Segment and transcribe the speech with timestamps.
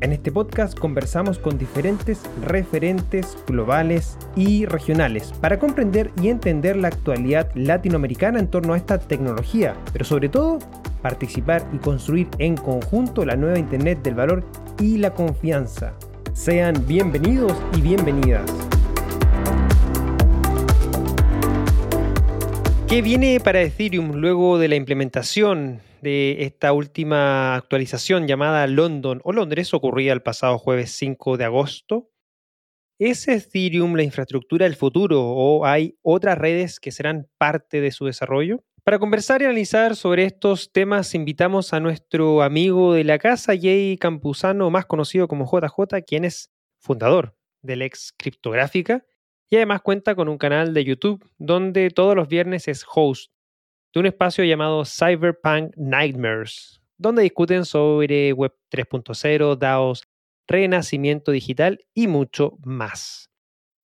[0.00, 6.88] En este podcast conversamos con diferentes referentes globales y regionales para comprender y entender la
[6.88, 10.60] actualidad latinoamericana en torno a esta tecnología, pero sobre todo
[11.02, 14.44] participar y construir en conjunto la nueva Internet del valor
[14.80, 15.94] y la confianza.
[16.32, 18.48] Sean bienvenidos y bienvenidas.
[22.88, 29.32] ¿Qué viene para Ethereum luego de la implementación de esta última actualización llamada London o
[29.32, 32.10] Londres ocurría el pasado jueves 5 de agosto.
[32.98, 38.06] ¿Es Ethereum la infraestructura del futuro o hay otras redes que serán parte de su
[38.06, 38.64] desarrollo?
[38.84, 43.98] Para conversar y analizar sobre estos temas, invitamos a nuestro amigo de la casa, Jay
[43.98, 49.04] Campuzano, más conocido como JJ, quien es fundador del ex Criptográfica
[49.50, 53.32] y además cuenta con un canal de YouTube donde todos los viernes es host
[53.92, 60.04] de un espacio llamado Cyberpunk Nightmares, donde discuten sobre Web 3.0, DAOs,
[60.46, 63.30] renacimiento digital y mucho más.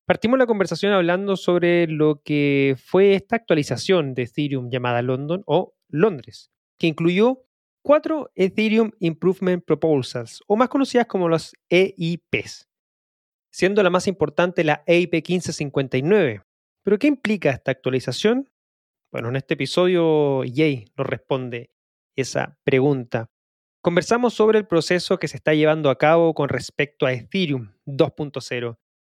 [0.06, 5.76] Partimos la conversación hablando sobre lo que fue esta actualización de Ethereum llamada London o
[5.90, 7.44] Londres, que incluyó
[7.84, 12.68] cuatro Ethereum Improvement Proposals, o más conocidas como los EIPs,
[13.52, 16.42] siendo la más importante la EIP 1559.
[16.84, 18.50] ¿Pero qué implica esta actualización?
[19.12, 21.70] Bueno, en este episodio Jay nos responde
[22.16, 23.30] esa pregunta.
[23.82, 28.78] Conversamos sobre el proceso que se está llevando a cabo con respecto a Ethereum 2.0.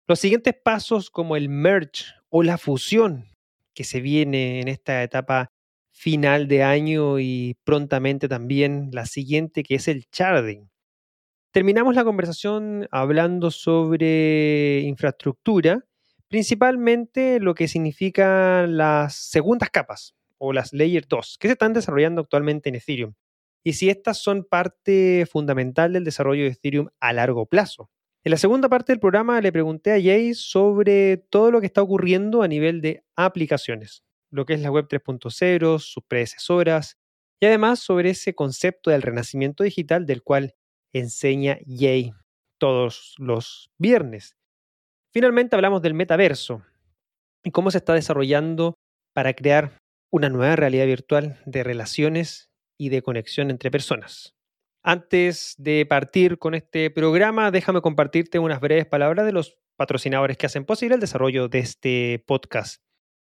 [0.09, 3.27] Los siguientes pasos como el merge o la fusión
[3.75, 5.49] que se viene en esta etapa
[5.91, 10.72] final de año y prontamente también la siguiente que es el sharding.
[11.53, 15.85] Terminamos la conversación hablando sobre infraestructura
[16.33, 22.23] principalmente lo que significan las segundas capas o las Layer 2 que se están desarrollando
[22.23, 23.13] actualmente en Ethereum
[23.63, 27.91] y si estas son parte fundamental del desarrollo de Ethereum a largo plazo.
[28.25, 31.83] En la segunda parte del programa le pregunté a Jay sobre todo lo que está
[31.83, 36.97] ocurriendo a nivel de aplicaciones, lo que es la Web 3.0, sus predecesoras
[37.41, 40.55] y además sobre ese concepto del renacimiento digital del cual
[40.93, 42.13] enseña Jay
[42.59, 44.37] todos los viernes.
[45.13, 46.63] Finalmente hablamos del metaverso
[47.45, 48.75] y cómo se está desarrollando
[49.15, 49.79] para crear
[50.13, 54.35] una nueva realidad virtual de relaciones y de conexión entre personas.
[54.85, 60.47] Antes de partir con este programa, déjame compartirte unas breves palabras de los patrocinadores que
[60.47, 62.83] hacen posible el desarrollo de este podcast.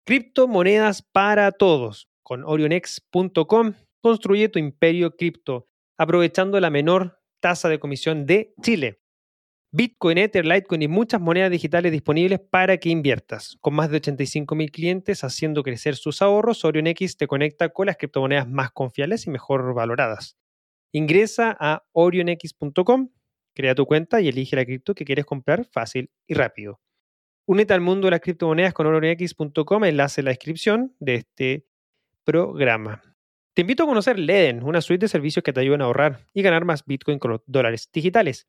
[0.05, 2.09] Criptomonedas para todos.
[2.23, 9.01] Con orionex.com construye tu imperio cripto, aprovechando la menor tasa de comisión de Chile.
[9.73, 13.57] Bitcoin, Ether, Litecoin y muchas monedas digitales disponibles para que inviertas.
[13.59, 17.97] Con más de 85 mil clientes haciendo crecer sus ahorros, OrionX te conecta con las
[17.97, 20.37] criptomonedas más confiables y mejor valoradas.
[20.93, 23.09] Ingresa a orionx.com,
[23.53, 26.79] crea tu cuenta y elige la cripto que quieres comprar fácil y rápido.
[27.45, 31.65] Únete al mundo de las criptomonedas con orionx.com, enlace en la descripción de este
[32.23, 33.12] programa.
[33.55, 36.41] Te invito a conocer Leden, una suite de servicios que te ayudan a ahorrar y
[36.41, 38.47] ganar más Bitcoin con los dólares digitales.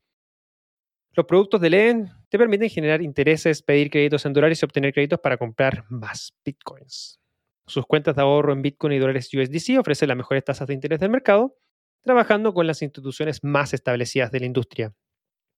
[1.13, 5.21] Los productos de Leden te permiten generar intereses, pedir créditos en dólares y obtener créditos
[5.21, 7.21] para comprar más bitcoins.
[7.67, 10.99] Sus cuentas de ahorro en Bitcoin y dólares USDC ofrecen las mejores tasas de interés
[10.99, 11.57] del mercado,
[12.03, 14.95] trabajando con las instituciones más establecidas de la industria.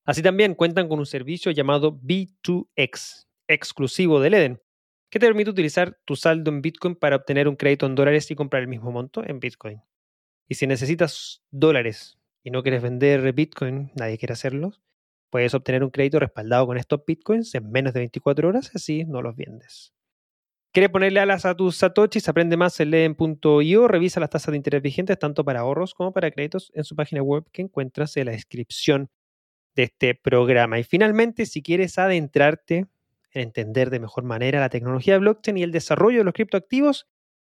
[0.05, 4.63] Así también cuentan con un servicio llamado B2X, exclusivo de Leden,
[5.11, 8.35] que te permite utilizar tu saldo en Bitcoin para obtener un crédito en dólares y
[8.35, 9.83] comprar el mismo monto en Bitcoin.
[10.49, 14.73] Y si necesitas dólares y no quieres vender Bitcoin, nadie quiere hacerlo,
[15.31, 19.23] Puedes obtener un crédito respaldado con estos bitcoins en menos de 24 horas, así no
[19.23, 19.93] los vendes.
[20.73, 22.29] ¿Quieres ponerle alas a tus satoshis?
[22.29, 23.89] Aprende más en leen.io.
[23.89, 27.23] Revisa las tasas de interés vigentes tanto para ahorros como para créditos en su página
[27.23, 29.11] web que encuentras en la descripción
[29.75, 30.79] de este programa.
[30.79, 32.87] Y finalmente, si quieres adentrarte
[33.37, 37.07] en entender de mejor manera la tecnología de blockchain y el desarrollo de los criptoactivos,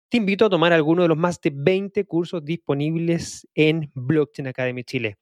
[0.09, 4.85] te invito a tomar alguno de los más de 20 cursos disponibles en Blockchain Academy
[4.85, 5.19] Chile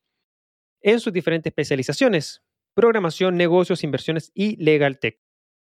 [0.84, 2.42] en sus diferentes especializaciones,
[2.74, 5.18] programación, negocios, inversiones y legal tech.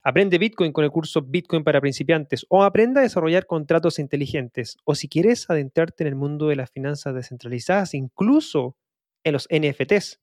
[0.03, 4.77] Aprende Bitcoin con el curso Bitcoin para principiantes o aprenda a desarrollar contratos inteligentes.
[4.85, 8.77] O si quieres adentrarte en el mundo de las finanzas descentralizadas, incluso
[9.23, 10.21] en los NFTs.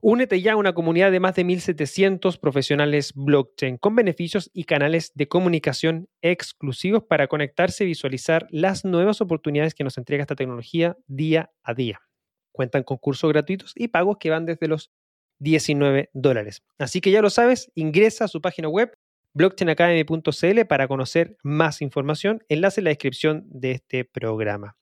[0.00, 5.10] Únete ya a una comunidad de más de 1.700 profesionales blockchain con beneficios y canales
[5.14, 10.96] de comunicación exclusivos para conectarse y visualizar las nuevas oportunidades que nos entrega esta tecnología
[11.06, 12.00] día a día.
[12.52, 14.90] Cuentan con cursos gratuitos y pagos que van desde los
[15.40, 16.62] 19 dólares.
[16.78, 18.96] Así que ya lo sabes, ingresa a su página web
[19.34, 22.44] blockchainacademy.cl para conocer más información.
[22.48, 24.76] Enlace en la descripción de este programa.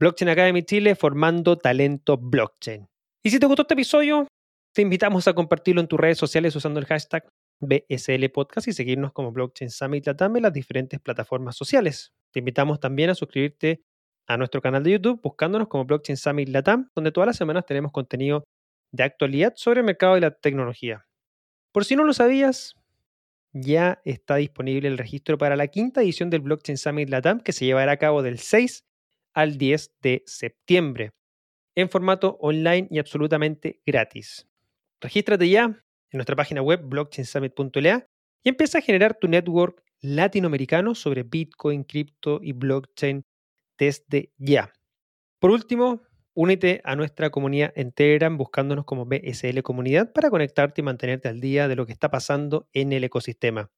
[0.00, 2.88] Blockchain Academy Chile formando talento blockchain.
[3.22, 4.26] Y si te gustó este episodio,
[4.74, 7.24] te invitamos a compartirlo en tus redes sociales usando el hashtag
[7.60, 12.12] BSL Podcast y seguirnos como Blockchain Summit Latam en las diferentes plataformas sociales.
[12.32, 13.84] Te invitamos también a suscribirte
[14.26, 17.92] a nuestro canal de YouTube buscándonos como Blockchain Summit Latam, donde todas las semanas tenemos
[17.92, 18.42] contenido
[18.90, 21.06] de actualidad sobre el mercado y la tecnología.
[21.70, 22.74] Por si no lo sabías,
[23.52, 27.64] ya está disponible el registro para la quinta edición del Blockchain Summit Latam que se
[27.64, 28.84] llevará a cabo del 6
[29.34, 31.12] al 10 de septiembre
[31.76, 34.48] en formato online y absolutamente gratis.
[35.00, 38.06] Regístrate ya en nuestra página web blockchainsummit.la
[38.44, 43.24] y empieza a generar tu network latinoamericano sobre Bitcoin, cripto y blockchain
[43.78, 44.72] desde ya.
[45.40, 46.02] Por último,
[46.34, 51.40] únete a nuestra comunidad en Telegram buscándonos como BSL Comunidad para conectarte y mantenerte al
[51.40, 53.70] día de lo que está pasando en el ecosistema.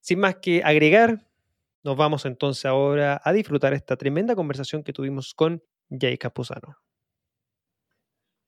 [0.00, 1.26] Sin más que agregar,
[1.84, 6.76] nos vamos entonces ahora a disfrutar esta tremenda conversación que tuvimos con Jay Capuzano.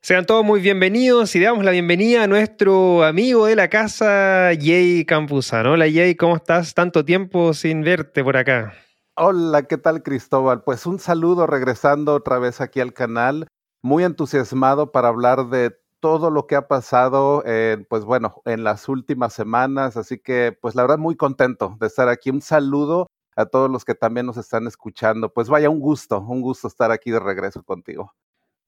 [0.00, 5.04] Sean todos muy bienvenidos y damos la bienvenida a nuestro amigo de la casa, Jay
[5.04, 5.72] Campuzano.
[5.72, 6.72] Hola Jay, ¿cómo estás?
[6.72, 8.74] Tanto tiempo sin verte por acá.
[9.16, 10.62] Hola, ¿qué tal Cristóbal?
[10.62, 13.48] Pues un saludo regresando otra vez aquí al canal,
[13.82, 17.42] muy entusiasmado para hablar de todo lo que ha pasado,
[17.88, 22.08] pues bueno, en las últimas semanas, así que pues la verdad muy contento de estar
[22.08, 22.30] aquí.
[22.30, 25.32] Un saludo a todos los que también nos están escuchando.
[25.32, 28.14] Pues vaya, un gusto, un gusto estar aquí de regreso contigo.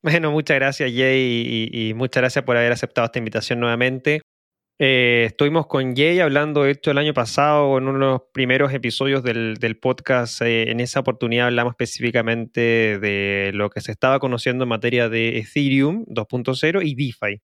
[0.02, 4.22] Bueno, muchas gracias Jay y, muchas gracias por haber aceptado esta invitación nuevamente.
[4.78, 8.72] Eh, estuvimos con Jay hablando, de esto el año pasado, en uno de los primeros
[8.72, 10.40] episodios del, podcast.
[10.40, 15.36] Eh, en esa oportunidad hablamos específicamente de lo que se estaba conociendo en materia de
[15.36, 17.42] Ethereum 2.0 y DeFi.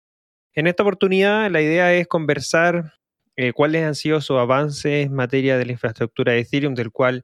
[0.54, 2.96] En esta oportunidad la idea es conversar
[3.38, 7.24] eh, cuáles han sido sus avances en materia de la infraestructura de Ethereum, del cual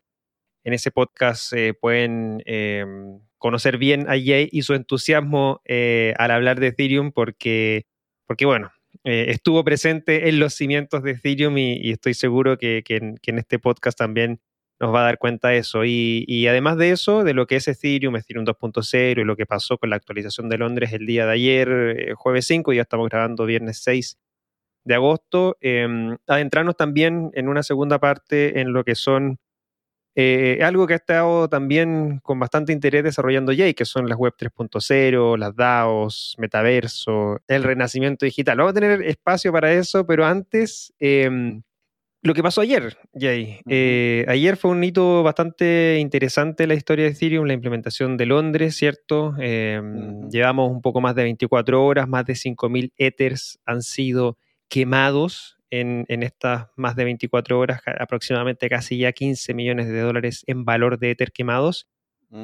[0.64, 1.52] en ese podcast
[1.82, 2.42] pueden
[3.38, 5.62] conocer bien a Jay y su entusiasmo
[6.18, 7.86] al hablar de Ethereum, porque,
[8.26, 8.72] porque bueno,
[9.04, 13.98] eh, estuvo presente en los cimientos de Ethereum y, estoy seguro que, en, este podcast
[13.98, 14.42] también
[14.80, 15.86] nos va a dar cuenta de eso.
[15.86, 19.78] Y, además de eso, de lo que es Ethereum, Ethereum 2.0 y lo que pasó
[19.78, 23.46] con la actualización de Londres el día de ayer, eh, jueves 5, ya estamos grabando
[23.46, 24.18] viernes 6
[24.84, 29.38] de agosto, em, adentrarnos también en una segunda parte en lo que son
[30.20, 34.34] eh, algo que ha estado también con bastante interés desarrollando Jay, que son las web
[34.36, 38.58] 3.0, las DAOs, metaverso, el renacimiento digital.
[38.58, 41.62] Vamos a tener espacio para eso, pero antes, em,
[42.24, 43.60] lo que pasó ayer, Jay.
[43.70, 48.26] Eh, ayer fue un hito bastante interesante en la historia de Ethereum, la implementación de
[48.26, 49.36] Londres, ¿cierto?
[49.40, 55.57] Em, llevamos un poco más de 24 horas, más de 5.000 Ethers han sido quemados
[55.70, 61.00] en, estas más de 24 horas, aproximadamente casi ya 15 millones de dólares en valor
[61.00, 61.88] de Ether quemados.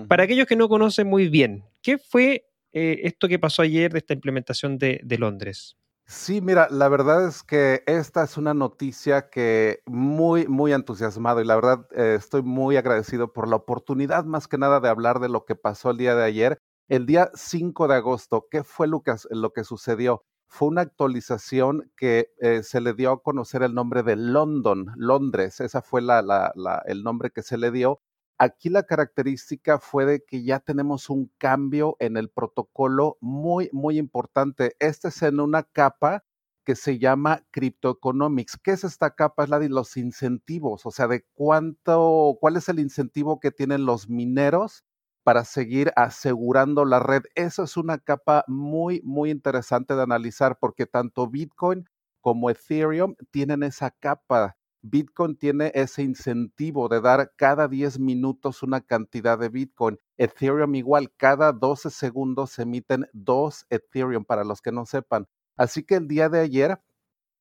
[0.08, 4.00] Para aquellos que no conocen muy bien, ¿qué fue eh, esto que pasó ayer de
[4.00, 5.78] esta implementación de, Londres?
[6.06, 11.46] Sí, mira, la verdad es que esta es una noticia que muy, muy entusiasmado y
[11.46, 15.30] la verdad eh, estoy muy agradecido por la oportunidad más que nada de hablar de
[15.30, 16.58] lo que pasó el día de ayer.
[16.88, 19.02] El día 5 de agosto, ¿qué fue lo
[19.32, 20.24] lo que sucedió?
[20.54, 25.60] Fue una actualización que eh, se le dio a conocer el nombre de London, Londres,
[25.60, 28.02] esa fue el nombre que se le dio.
[28.38, 33.98] Aquí la característica fue de que ya tenemos un cambio en el protocolo muy, muy
[33.98, 34.76] importante.
[34.78, 36.24] Este es en una capa
[36.64, 38.58] que se llama Cryptoeconomics.
[38.58, 39.46] ¿Qué es esta capa?
[39.46, 43.88] Es la de los incentivos, o sea, de cuánto, cuál es el incentivo que tienen
[43.88, 44.84] los mineros
[45.24, 47.24] para seguir asegurando la red.
[47.36, 51.86] Esa es una capa muy, muy interesante de analizar porque tanto Bitcoin
[52.22, 54.58] como Ethereum tienen esa capa.
[54.82, 59.98] Bitcoin tiene ese incentivo de dar cada 10 minutos una cantidad de Bitcoin.
[60.18, 65.28] Ethereum igual, cada 12 segundos se emiten dos Ethereum para los que no sepan.
[65.56, 66.80] Así que el día de ayer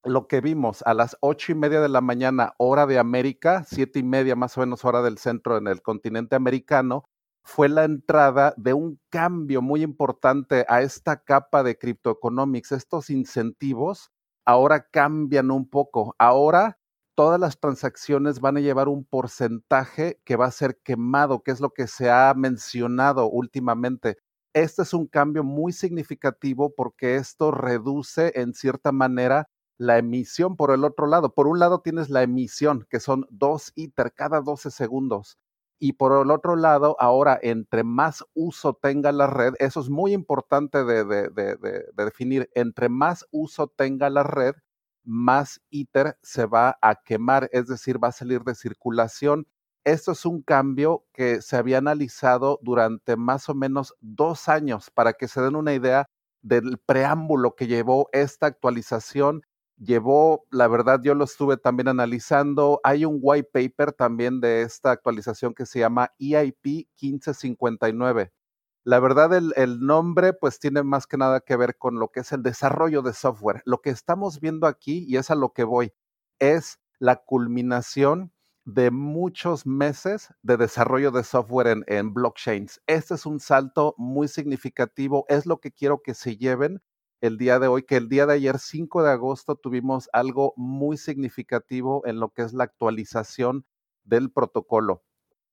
[0.05, 4.01] lo que vimos a las ocho y media de la mañana, hora de América, siete
[4.01, 7.05] y media más o menos hora del centro en el continente americano,
[7.45, 12.73] fue la entrada de un cambio muy importante a esta capa de criptoeconomics.
[12.73, 14.11] Estos incentivos
[14.45, 16.15] ahora cambian un poco.
[16.19, 16.79] Ahora
[17.15, 21.61] todas las transacciones van a llevar un porcentaje que va a ser quemado, que es
[21.61, 24.19] lo que se ha mencionado últimamente.
[24.55, 30.71] Este es un cambio muy significativo porque esto reduce en cierta manera la emisión por
[30.73, 31.35] el otro lado.
[31.35, 35.39] Por un lado tienes la emisión, que son dos ITER cada 12 segundos.
[35.85, 40.13] Y por el otro lado, ahora, entre más uso tenga la red, eso es muy
[40.13, 44.55] importante de, de definir, entre más uso tenga la red,
[45.03, 49.49] más ITER se va a quemar, es decir, va a salir de circulación.
[49.83, 55.15] Esto es un cambio que se había analizado durante más o menos dos años para
[55.15, 56.07] que se den una idea
[56.43, 59.43] del preámbulo que llevó esta actualización.
[59.77, 62.81] Llevó, la verdad, yo lo estuve también analizando.
[62.85, 66.65] Hay un white paper también de esta actualización que se llama EIP
[67.01, 68.33] 1559.
[68.85, 72.33] La verdad, el, nombre pues tiene más que nada que ver con lo que es
[72.33, 73.63] el desarrollo de software.
[73.65, 75.93] Lo que estamos viendo aquí, y es a lo que voy,
[76.41, 78.33] es la culminación
[78.65, 82.81] de muchos meses de desarrollo de software en, en, blockchains.
[82.87, 86.83] Este es un salto muy significativo, es lo que quiero que se lleven
[87.23, 90.97] el día de hoy, que el día de ayer, 5 de agosto, tuvimos algo muy
[90.97, 93.65] significativo en lo que es la actualización
[94.05, 95.05] del protocolo.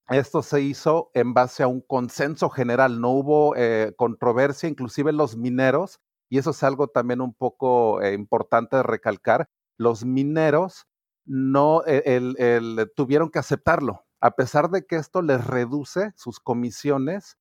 [0.09, 5.37] Esto se hizo en base a un consenso general, no hubo eh, controversia, inclusive los
[5.37, 9.47] mineros, y eso es algo también un poco eh, importante de recalcar,
[9.77, 10.87] los mineros
[11.25, 17.37] no e, tuvieron que aceptarlo, a pesar de que esto les reduce sus comisiones,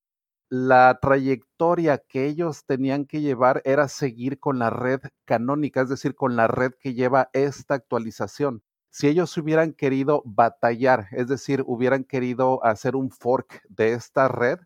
[0.51, 6.15] la trayectoria que ellos tenían que llevar era seguir con la red canónica, es decir,
[6.15, 12.05] con la red que lleva esta actualización si ellos hubieran querido batallar, es decir, hubieran
[12.05, 14.59] querido hacer un fork de esta red,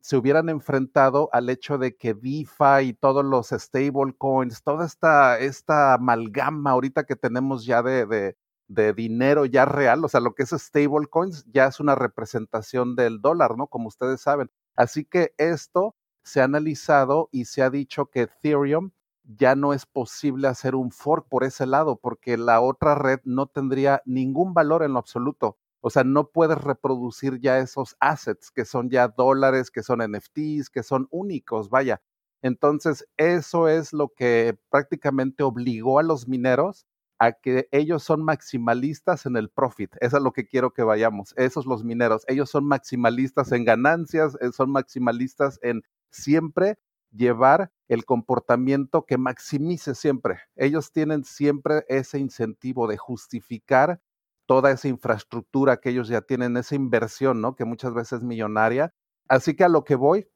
[0.00, 5.94] se hubieran enfrentado al hecho de que DeFi y todos los stablecoins, toda esta, esta
[5.94, 8.36] amalgama ahorita que tenemos ya de, de,
[8.68, 13.20] de dinero ya real, o sea, lo que es stablecoins ya es una representación del
[13.20, 13.66] dólar, ¿no?
[13.66, 14.50] Como ustedes saben.
[14.78, 18.92] Así que esto se ha analizado y se ha dicho que Ethereum
[19.24, 23.48] ya no es posible hacer un fork por ese lado, porque la otra red no
[23.48, 25.58] tendría ningún valor en lo absoluto.
[25.80, 30.70] O sea, no puedes reproducir ya esos assets que son ya dólares, que son NFTs,
[30.70, 32.00] que son únicos, vaya.
[32.42, 36.86] Entonces, eso es lo que prácticamente obligó a los mineros
[37.18, 39.94] a que ellos son maximalistas en el profit.
[40.00, 41.34] Eso es lo que quiero que vayamos.
[41.36, 42.24] Esos los mineros.
[42.28, 46.78] Ellos son maximalistas en ganancias, eh, son maximalistas en siempre
[47.10, 50.40] llevar el comportamiento que maximice siempre.
[50.56, 54.00] Ellos tienen siempre ese incentivo de justificar
[54.46, 57.54] toda esa infraestructura que ellos ya tienen, esa inversión, ¿no?
[57.54, 58.94] Que muchas veces es millonaria.
[59.28, 60.28] Así que a lo que voy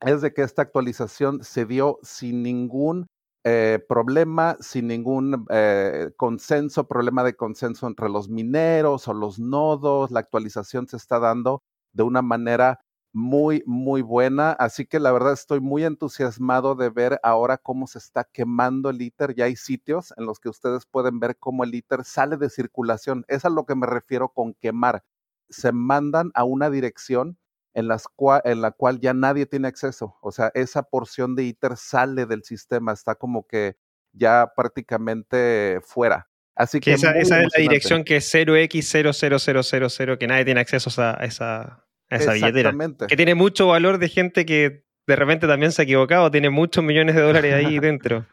[0.00, 3.06] es de que esta actualización se dio sin ningún
[3.44, 10.10] eh, problema, sin ningún eh, consenso, problema de consenso entre los mineros o los nodos.
[10.10, 12.80] La actualización se está dando de una manera
[13.12, 14.52] muy, muy buena.
[14.52, 19.00] Así que la verdad estoy muy entusiasmado de ver ahora cómo se está quemando el
[19.02, 19.34] ITER.
[19.34, 23.24] Ya hay sitios en los que ustedes pueden ver cómo el ITER sale de circulación.
[23.28, 25.04] Es a lo que me refiero con quemar.
[25.48, 27.38] Se mandan a una dirección
[27.74, 28.06] en, las
[28.44, 30.16] en la cual ya nadie tiene acceso.
[30.22, 33.76] O sea, esa porción de ITER sale del sistema, está como que
[34.12, 36.28] ya prácticamente fuera.
[36.56, 41.84] Así que, esa, es la dirección que es 0x00000, que nadie tiene acceso a esa,
[42.08, 42.72] esa billetera.
[43.08, 46.84] Que tiene mucho valor de gente que de repente también se ha equivocado, tiene muchos
[46.84, 48.26] millones de dólares ahí dentro.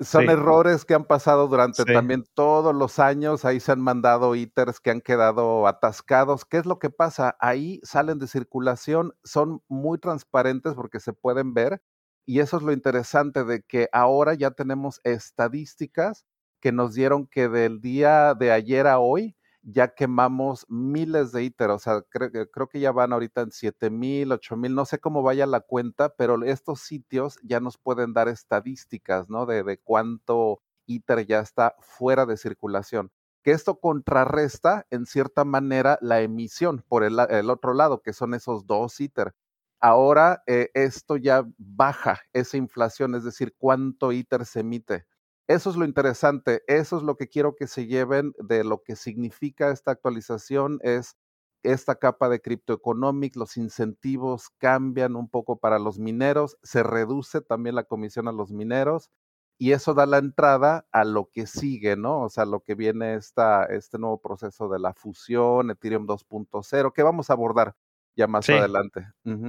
[0.00, 3.44] Son errores que han pasado durante también todos los años.
[3.44, 6.44] Ahí se han mandado ITERs que han quedado atascados.
[6.44, 7.36] ¿Qué es lo que pasa?
[7.38, 11.80] Ahí salen de circulación, son muy transparentes porque se pueden ver.
[12.26, 16.24] Y eso es lo interesante de que ahora ya tenemos estadísticas
[16.60, 21.70] que nos dieron que del día de ayer a hoy ya quemamos miles de ITER,
[21.70, 24.98] o sea, creo, creo que ya van ahorita en 7 mil, 8 mil, no sé
[24.98, 29.46] cómo vaya la cuenta, pero estos sitios ya nos pueden dar estadísticas, ¿no?
[29.46, 33.10] De, de cuánto ITER ya está fuera de circulación.
[33.42, 38.34] Que esto contrarresta en cierta manera la emisión por el, el otro lado, que son
[38.34, 39.34] esos dos ITER.
[39.80, 45.06] Ahora eh, esto ya baja esa inflación, es decir, cuánto ITER se emite.
[45.48, 48.96] Eso es lo interesante, eso es lo que quiero que se lleven de lo que
[48.96, 51.16] significa esta actualización, es
[51.62, 57.74] esta capa de criptoeconomics, los incentivos cambian un poco para los mineros, se reduce también
[57.74, 59.10] la comisión a los mineros
[59.58, 62.22] y eso da la entrada a lo que sigue, ¿no?
[62.22, 67.02] O sea, lo que viene esta, este nuevo proceso de la fusión, Ethereum 2.0, que
[67.02, 67.76] vamos a abordar
[68.16, 69.06] ya más adelante.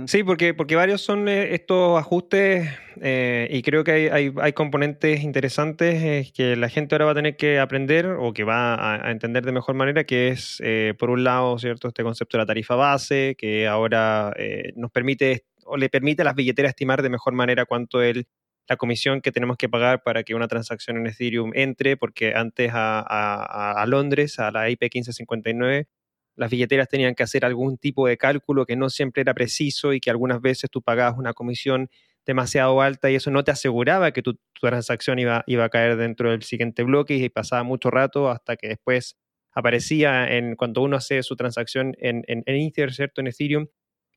[0.08, 2.70] Sí, porque, porque varios son eh, estos ajustes
[3.02, 7.16] eh, y creo que hay, hay, componentes interesantes eh, que la gente ahora va a
[7.16, 10.62] tener que aprender o que va a, entender de mejor manera, que es,
[10.98, 11.88] por un lado, ¿cierto?
[11.88, 14.34] Este concepto de la tarifa base, que ahora
[14.76, 18.26] nos permite o le permite a las billeteras estimar de mejor manera cuánto es
[18.68, 22.72] la comisión que tenemos que pagar para que una transacción en Ethereum entre, porque antes
[22.74, 25.88] a, a Londres, a la IP 1559,
[26.36, 30.00] las billeteras tenían que hacer algún tipo de cálculo que no siempre era preciso y
[30.00, 31.90] que algunas veces tú pagabas una comisión
[32.26, 36.32] demasiado alta y eso no te aseguraba que tu, transacción iba, iba, a caer dentro
[36.32, 39.16] del siguiente bloque y pasaba mucho rato hasta que después
[39.52, 43.22] aparecía en cuando uno hace su transacción en, en, en Ether, ¿cierto?
[43.22, 43.68] En Ethereum,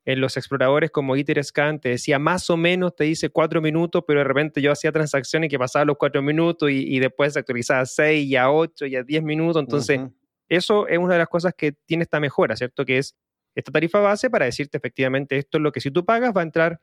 [0.06, 4.20] en los exploradores como Etherscan te decía más o menos, te dice cuatro minutos, pero
[4.20, 7.86] de repente yo hacía transacciones que pasaban los cuatro minutos y, después se actualizaba a
[7.86, 10.00] seis y ocho y a diez minutos, entonces...
[10.48, 12.84] Eso es una de las cosas que tiene esta mejora, ¿cierto?
[12.84, 13.14] Que es
[13.54, 16.44] esta tarifa base para decirte efectivamente esto es lo que si tú pagas va a
[16.44, 16.80] entrar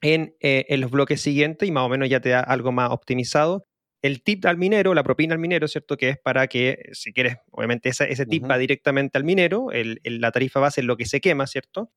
[0.00, 2.90] en, eh, en, los bloques siguientes y más o menos ya te da algo más
[2.90, 3.66] optimizado.
[4.00, 5.96] El tip al minero, la propina al minero, ¿cierto?
[5.96, 10.00] Que es para que, si quieres, obviamente ese, ese tip va directamente al minero, el,
[10.04, 11.90] la tarifa base es lo que se quema, ¿cierto?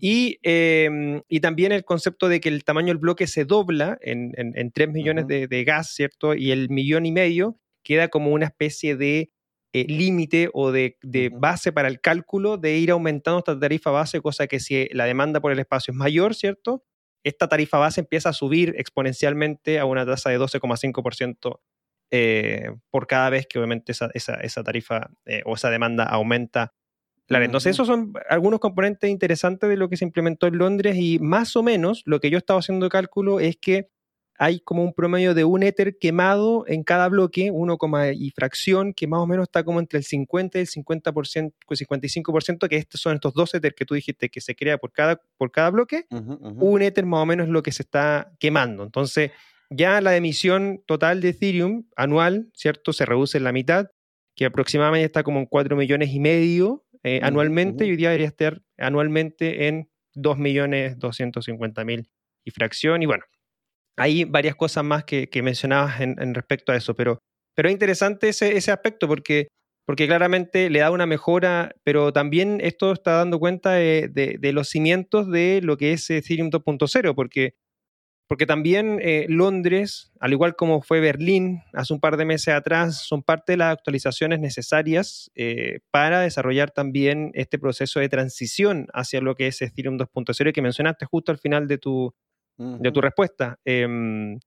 [0.00, 4.32] y, em, y, también el concepto de que el tamaño del bloque se dobla en,
[4.36, 6.34] en, 3 millones de, de, gas, ¿cierto?
[6.34, 9.30] Y el millón y medio queda como una especie de
[9.74, 10.98] eh, límite o de,
[11.32, 15.40] base para el cálculo de ir aumentando esta tarifa base, cosa que si la demanda
[15.40, 16.84] por el espacio es mayor, ¿cierto?
[17.24, 21.60] Esta tarifa base empieza a subir exponencialmente a una tasa de 12,5%
[22.10, 26.74] eh, por cada vez que obviamente esa, esa, tarifa eh, o esa demanda aumenta.
[27.26, 31.18] Claro, entonces esos son algunos componentes interesantes de lo que se implementó en Londres y
[31.18, 33.88] más o menos lo que yo estaba haciendo de cálculo es que
[34.42, 37.78] hay como un promedio de un éter quemado en cada bloque, 1,
[38.12, 42.68] y fracción, que más o menos está como entre el 50 y el 50%, 55%,
[42.68, 45.52] que estos son estos dos éter que tú dijiste que se crea por cada, por
[45.52, 48.82] cada bloque, un éter más o menos es lo que se está quemando.
[48.82, 49.30] Entonces,
[49.70, 52.92] ya la emisión total de Ethereum anual, ¿cierto?
[52.92, 53.90] Se reduce en la mitad,
[54.34, 58.26] que aproximadamente está como en 4 millones y medio eh, anualmente, y hoy día debería
[58.26, 62.10] estar anualmente en 2 millones 250 mil
[62.44, 63.22] y fracción, y bueno,
[63.96, 67.18] hay varias cosas más que, mencionabas en, respecto a eso, pero,
[67.54, 69.48] pero es interesante ese, ese aspecto porque,
[69.86, 75.30] porque claramente le da una mejora, pero también esto está dando cuenta de, los cimientos
[75.30, 77.54] de lo que es Ethereum 2.0, porque,
[78.28, 83.04] porque también eh, Londres, al igual como fue Berlín hace un par de meses atrás,
[83.06, 89.20] son parte de las actualizaciones necesarias eh, para desarrollar también este proceso de transición hacia
[89.20, 92.14] lo que es Ethereum 2.0 que mencionaste justo al final de tu,
[92.56, 93.58] de tu respuesta.
[93.64, 94.38] Em,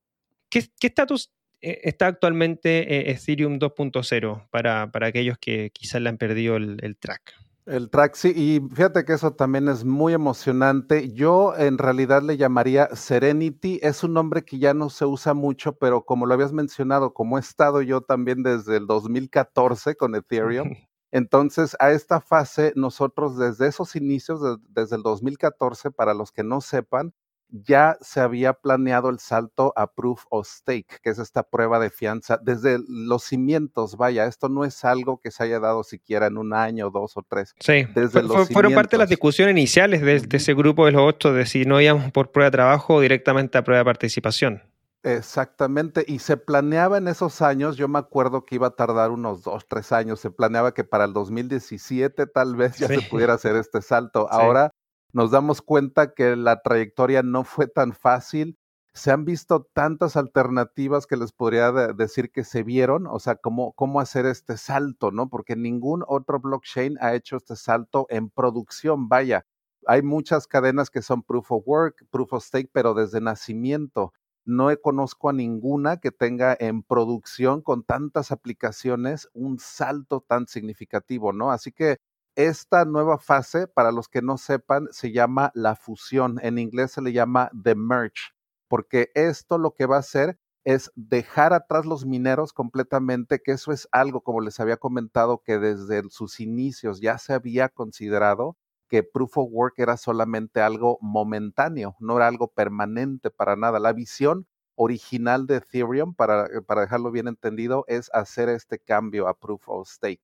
[0.49, 6.17] ¿Qué estatus eh, está actualmente eh, Ethereum 2.0 para, para, aquellos que quizás le han
[6.17, 7.33] perdido el, track?
[7.65, 11.11] El track, sí, y fíjate que eso también es muy emocionante.
[11.11, 15.73] Yo en realidad le llamaría Serenity, es un nombre que ya no se usa mucho,
[15.73, 20.69] pero como lo habías mencionado, como he estado yo también desde el 2014 con Ethereum,
[21.11, 24.39] entonces a esta fase nosotros desde esos inicios,
[24.69, 27.13] desde el 2014, para los que no sepan,
[27.49, 31.89] ya se había planeado el salto a proof of stake, que es esta prueba de
[31.89, 36.37] fianza, desde los cimientos, vaya, esto no es algo que se haya dado siquiera en
[36.37, 37.53] un año, dos o tres.
[37.59, 41.45] Sí, desde fueron parte de las discusiones iniciales de, ese grupo de los ocho, de
[41.45, 44.63] si no íbamos por prueba de trabajo o directamente a prueba de participación.
[45.03, 49.43] Exactamente, y se planeaba en esos años, yo me acuerdo que iba a tardar unos
[49.43, 53.55] dos, tres años, se planeaba que para el 2017 tal vez ya se pudiera hacer
[53.55, 54.27] este salto.
[54.31, 54.71] Ahora
[55.15, 58.59] nos damos cuenta que la trayectoria no fue tan fácil.
[58.93, 63.71] Se han visto tantas alternativas que les podría decir que se vieron, o sea, cómo,
[63.73, 65.29] cómo hacer este salto, ¿no?
[65.29, 69.45] Porque ningún otro blockchain ha hecho este salto en producción, vaya.
[69.87, 74.11] Hay muchas cadenas que son proof of work, proof of stake, pero desde nacimiento.
[74.43, 81.31] No conozco a ninguna que tenga en producción con tantas aplicaciones un salto tan significativo,
[81.31, 81.51] ¿no?
[81.51, 81.99] Así que
[82.35, 86.39] esta nueva fase, para los que no sepan, se llama la fusión.
[86.41, 88.33] En inglés se le llama the merge,
[88.67, 93.71] porque esto lo que va a hacer es dejar atrás los mineros completamente, que eso
[93.71, 98.57] es algo, como les había comentado, que desde sus inicios ya se había considerado
[98.89, 103.79] que proof of work era solamente algo momentáneo, no era algo permanente para nada.
[103.79, 109.37] La visión original de Ethereum, para, para dejarlo bien entendido, es hacer este cambio a
[109.37, 110.21] proof of stake,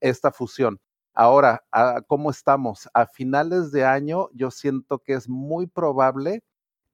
[0.00, 0.80] esta fusión.
[1.20, 1.64] Ahora,
[2.06, 2.88] ¿cómo estamos?
[2.94, 6.44] A finales de año yo siento que es muy probable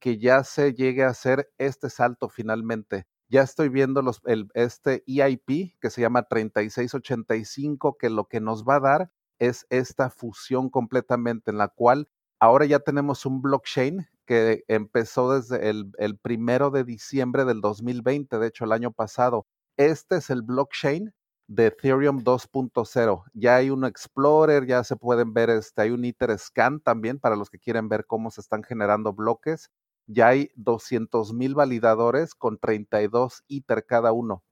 [0.01, 3.05] que ya se llegue a hacer este salto finalmente.
[3.29, 4.23] Ya estoy viendo los,
[4.55, 10.09] este EIP que se llama 3685, que lo que nos va a dar es esta
[10.09, 12.09] fusión completamente en la cual
[12.41, 18.39] ahora ya tenemos un blockchain que empezó desde el, el primero de diciembre del 2020,
[18.39, 19.47] de hecho el año pasado.
[19.77, 21.13] Este es el blockchain
[21.47, 23.25] de Ethereum 2.0.
[23.35, 27.37] Ya hay un Explorer, ya se pueden ver, este, hay un ITER Scan también para
[27.37, 29.71] los que quieren ver cómo se están generando bloques.
[30.07, 34.43] Ya hay 200 mil validadores con 32 ITER cada uno.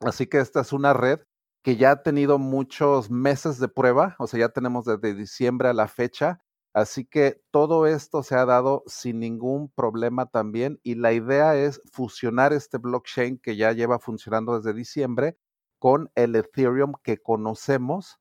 [0.00, 1.20] Así que esta es una red
[1.62, 5.74] que ya ha tenido muchos meses de prueba, o sea, ya tenemos desde diciembre a
[5.74, 6.40] la fecha.
[6.72, 11.80] Así que todo esto se ha dado sin ningún problema también y la idea es
[11.92, 15.36] fusionar este blockchain que ya lleva funcionando desde diciembre
[15.80, 18.20] con el Ethereum que conocemos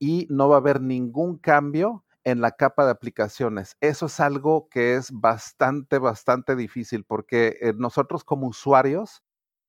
[0.00, 3.76] y no va a haber ningún cambio en la capa de aplicaciones.
[3.80, 9.22] Eso es algo que es bastante, bastante difícil porque eh, nosotros como usuarios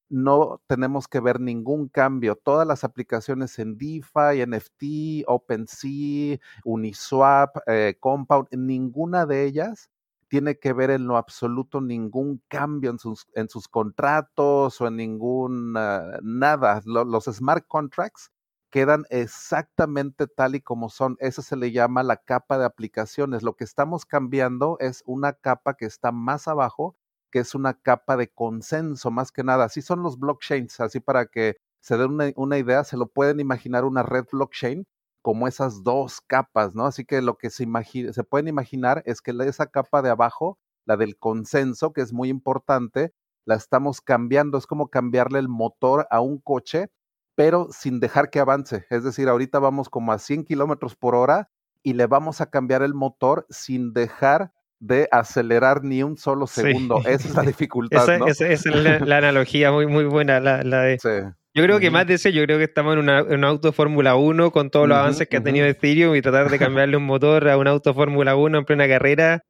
[0.10, 2.36] no tenemos que ver ningún cambio.
[2.36, 9.90] Todas las aplicaciones en DeFi, NFT, OpenSea, Uniswap, eh, Compound, ninguna de ellas
[10.28, 14.98] tiene que ver en lo absoluto ningún cambio en sus, en sus contratos o en
[14.98, 16.82] ningún nada.
[16.86, 18.32] los smart contracts
[18.72, 21.16] quedan exactamente tal y como son.
[21.20, 23.44] Eso se le llama la capa de aplicaciones.
[23.44, 26.98] Lo que estamos cambiando es una capa que está más abajo,
[27.32, 29.66] que es una capa de consenso, más que nada.
[29.66, 33.40] Así son los blockchains, así para que se den una, una idea, se lo pueden
[33.40, 34.86] imaginar una red blockchain
[35.26, 36.86] como esas dos capas, ¿no?
[36.86, 37.66] Así que lo que se,
[38.14, 42.30] se pueden imaginar es que esa capa de abajo, la del consenso, que es muy
[42.30, 43.12] importante,
[43.44, 46.92] la estamos cambiando, es como cambiarle el motor a un coche,
[47.34, 48.86] pero sin dejar que avance.
[48.92, 51.50] Es decir, ahorita vamos como a 100 kilómetros por hora
[51.82, 57.00] y le vamos a cambiar el motor sin dejar de acelerar ni un solo segundo.
[57.00, 58.28] Esa es la dificultad.
[58.28, 61.34] esa, es la, analogía muy, muy buena, la, de...
[61.56, 64.52] Yo creo que más de eso, yo creo que estamos en, un auto Fórmula 1
[64.52, 67.58] con todos los avances que ha tenido Ethereum y tratar de cambiarle un motor a
[67.58, 69.46] un auto Fórmula 1 en plena carrera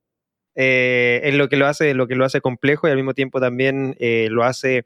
[0.54, 3.40] eh, es lo que lo hace, lo que lo hace complejo y al mismo tiempo
[3.42, 4.86] también eh, lo hace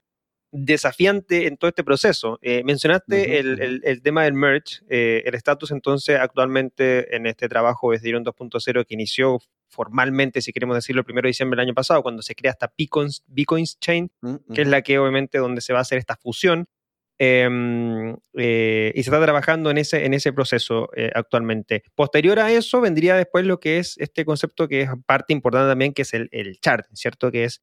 [0.53, 2.39] desafiante en todo este proceso.
[2.41, 7.97] Eh, mencionaste el, el, tema del merge, el estatus entonces actualmente en este trabajo de
[7.97, 12.01] Ethereum 2.0 que inició formalmente, si queremos decirlo, el 1 de diciembre del año pasado,
[12.01, 15.73] cuando se crea esta Bitcoins, Bitcoins Chain, mm, que es la que obviamente donde se
[15.73, 16.65] va a hacer esta fusión
[17.21, 21.83] Em, eh, y se está trabajando en ese, en ese proceso eh, actualmente.
[21.93, 25.93] Posterior a eso vendría después lo que es este concepto que es parte importante también,
[25.93, 27.31] que es el, el chart, ¿cierto?
[27.31, 27.61] Que es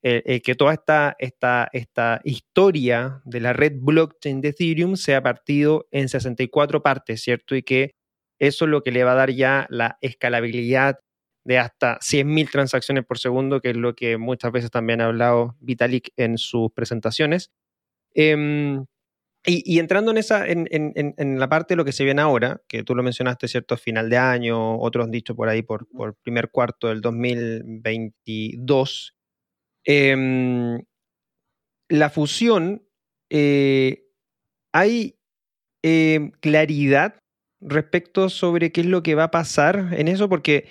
[0.00, 6.08] que toda esta, esta, esta historia de la red blockchain de Ethereum sea partido en
[6.08, 7.56] 64 partes, ¿cierto?
[7.56, 7.96] Y que
[8.38, 11.00] eso es lo que le va a dar ya la escalabilidad
[11.44, 15.56] de hasta 100.000 transacciones por segundo, que es lo que muchas veces también ha hablado
[15.60, 17.50] Vitalik en sus presentaciones.
[19.46, 22.82] Y, entrando en, esa, en, en, la parte de lo que se viene ahora, que
[22.82, 23.76] tú lo mencionaste, ¿cierto?
[23.76, 29.14] Final de año, otros han dicho por ahí por, por primer cuarto del 2022,
[29.84, 30.82] em,
[31.88, 32.86] la fusión,
[33.30, 34.04] eh,
[34.72, 35.16] ¿hay
[35.82, 37.18] em, claridad
[37.60, 40.28] respecto sobre qué es lo que va a pasar en eso?
[40.28, 40.68] Porque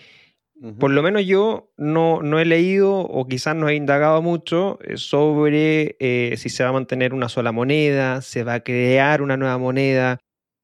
[0.79, 4.97] por lo menos yo no, no, he leído o quizás no he indagado mucho eh,
[4.97, 9.37] sobre eh, si se va a mantener una sola moneda, se va a crear una
[9.37, 10.19] nueva moneda.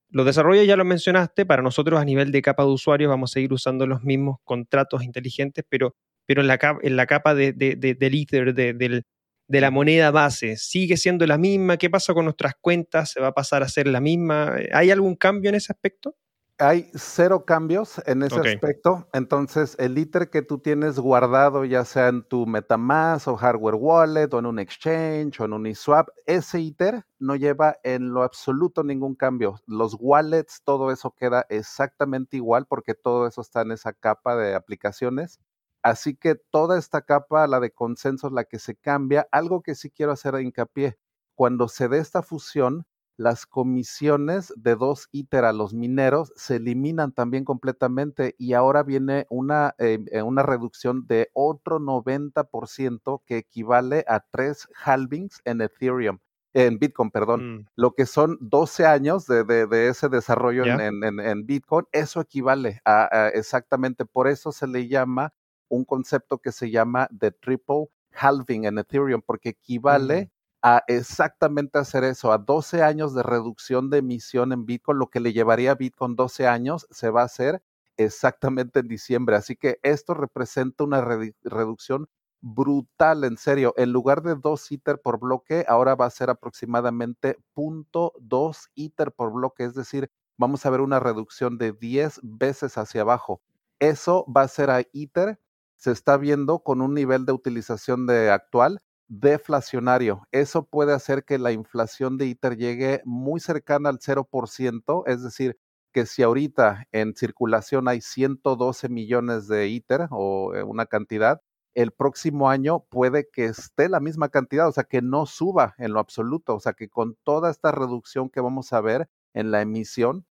[0.10, 3.34] Los desarrollos ya lo mencionaste, para nosotros a nivel de capa de usuarios vamos a
[3.34, 7.54] seguir usando los mismos contratos inteligentes, pero, pero en, la capa, en la capa de,
[7.54, 9.04] del Ether, de,
[9.48, 11.78] la moneda base, ¿sigue siendo la misma?
[11.78, 13.12] ¿Qué pasa con nuestras cuentas?
[13.12, 14.56] ¿Se va a pasar a ser la misma?
[14.72, 16.16] ¿Hay algún cambio en ese aspecto?
[16.60, 19.08] Hay cero cambios en ese aspecto.
[19.14, 24.34] Entonces, el ITER que tú tienes guardado, ya sea en tu Metamask o hardware wallet
[24.34, 28.84] o en un exchange o en un eSwap, ese ITER no lleva en lo absoluto
[28.84, 29.56] ningún cambio.
[29.66, 34.56] Los wallets, todo eso queda exactamente igual porque todo eso está en esa capa de
[34.56, 35.40] aplicaciones.
[35.82, 39.28] Así que toda esta capa, la de consenso, la que se cambia.
[39.32, 40.98] Algo que sí quiero hacer hincapié,
[41.36, 42.86] cuando se dé esta fusión,
[43.18, 49.28] las comisiones de dos ITER a los mineros se eliminan también completamente y ahora viene
[49.30, 56.20] una, eh, eh, una reducción de otro 90% que equivale a tres halvings en Ethereum,
[56.54, 57.68] en Bitcoin, perdón, mm.
[57.76, 63.30] lo que son 12 años de, de, ese desarrollo en, en, Bitcoin, eso equivale a,
[63.34, 65.34] exactamente, por eso se le llama
[65.68, 70.33] un concepto que se llama de triple halving en Ethereum, porque equivale mm
[70.64, 75.20] a exactamente hacer eso, a 12 años de reducción de emisión en Bitcoin, lo que
[75.20, 77.62] le llevaría a Bitcoin 12 años, se va a hacer
[77.98, 79.36] exactamente en diciembre.
[79.36, 82.08] Así que esto representa una reducción
[82.42, 83.74] brutal, en serio.
[83.78, 89.34] En lugar de 2 ITER por bloque, ahora va a ser aproximadamente 0.2 ITER por
[89.34, 93.42] bloque, es decir, vamos a ver una reducción de 10 veces hacia abajo.
[93.80, 95.40] Eso va a ser a ITER,
[95.76, 100.28] se está viendo con un nivel de utilización de actual deflacionario.
[100.32, 105.58] Eso puede hacer que la inflación de ITER llegue muy cercana al 0%, es decir,
[105.94, 111.42] que si ahorita en circulación hay 112 millones de ITER o eh, una cantidad,
[111.76, 115.94] el próximo año puede que esté la misma cantidad, o sea, que no suba en
[115.94, 119.62] lo absoluto, o sea, que con toda esta reducción que vamos a ver en la
[119.62, 120.26] emisión,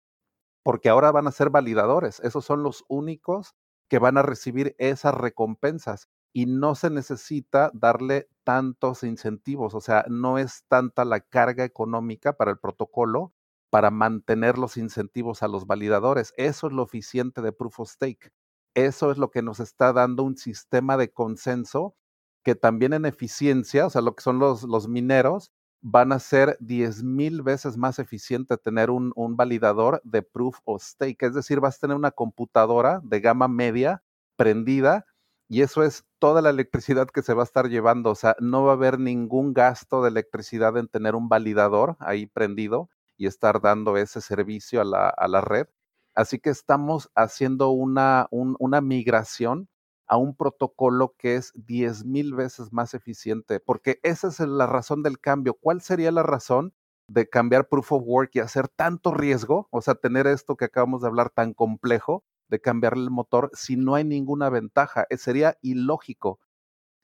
[0.63, 3.55] porque ahora van a ser validadores, esos son los únicos
[3.89, 10.05] que van a recibir esas recompensas y no se necesita darle tantos incentivos, o sea,
[10.09, 13.33] no es tanta la carga económica para el protocolo
[13.71, 16.35] para mantener los incentivos a los validadores.
[16.37, 18.31] Eso es lo eficiente de Proof of Stake.
[18.75, 21.97] Eso es lo que nos está dando un sistema de consenso
[22.43, 26.57] que también en eficiencia, o sea, lo que son los, los mineros, van a ser
[26.61, 31.23] 10 mil veces más eficiente tener un, un, validador de proof of stake.
[31.23, 34.03] Es decir, vas a tener una computadora de gama media
[34.37, 35.07] prendida
[35.53, 38.09] y eso es toda la electricidad que se va a estar llevando.
[38.09, 42.25] O sea, no va a haber ningún gasto de electricidad en tener un validador ahí
[42.25, 42.89] prendido
[43.19, 45.67] y estar dando ese servicio a la, a la red.
[46.15, 49.69] Así que estamos haciendo una, una migración
[50.07, 55.03] a un protocolo que es 10 mil veces más eficiente, porque esa es la razón
[55.03, 55.53] del cambio.
[55.61, 56.73] ¿Cuál sería la razón
[57.09, 59.69] de cambiar proof of work y hacer tanto riesgo?
[59.71, 63.77] O sea, tener esto que acabamos de hablar tan complejo de cambiarle el motor si
[63.77, 65.07] no hay ninguna ventaja.
[65.09, 66.39] Eh, sería ilógico.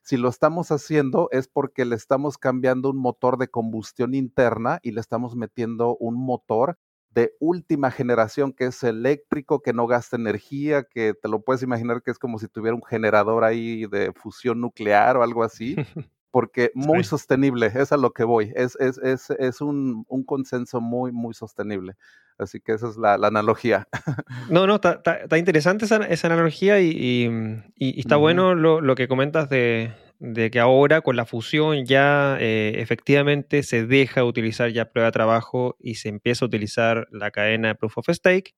[0.03, 4.91] Si lo estamos haciendo es porque le estamos cambiando un motor de combustión interna y
[4.91, 6.77] le estamos metiendo un motor
[7.09, 12.03] de última generación que es eléctrico, que no gasta energía, que te lo puedes imaginar
[12.03, 15.75] que es como si tuviera un generador ahí de fusión nuclear o algo así,
[16.31, 20.81] porque muy sostenible, es a lo que voy, es, es, es, es un, un, consenso
[20.81, 21.95] muy, muy sostenible.
[22.37, 23.87] Así que esa es la, la analogía.
[24.49, 27.29] No, no, está, está, interesante esa, esa analogía y, y,
[27.75, 28.21] y está uh -huh.
[28.21, 33.63] bueno lo, lo que comentas de, de que ahora con la fusión ya eh, efectivamente
[33.63, 37.75] se deja utilizar ya prueba de trabajo y se empieza a utilizar la cadena de
[37.75, 38.53] Proof of Stake.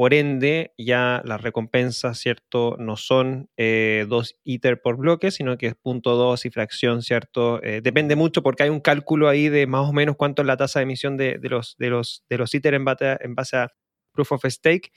[0.00, 2.74] Por ende, ya las recompensas, ¿cierto?
[2.78, 7.62] No son eh, dos ITER por bloque, sino que es punto dos y fracción, ¿cierto?
[7.62, 10.56] Eh, depende mucho porque hay un cálculo ahí de más o menos cuánto es la
[10.56, 13.58] tasa de emisión de, de los, de, los, de los ITER en base, en base
[13.58, 13.68] a
[14.14, 14.90] Proof of Stake.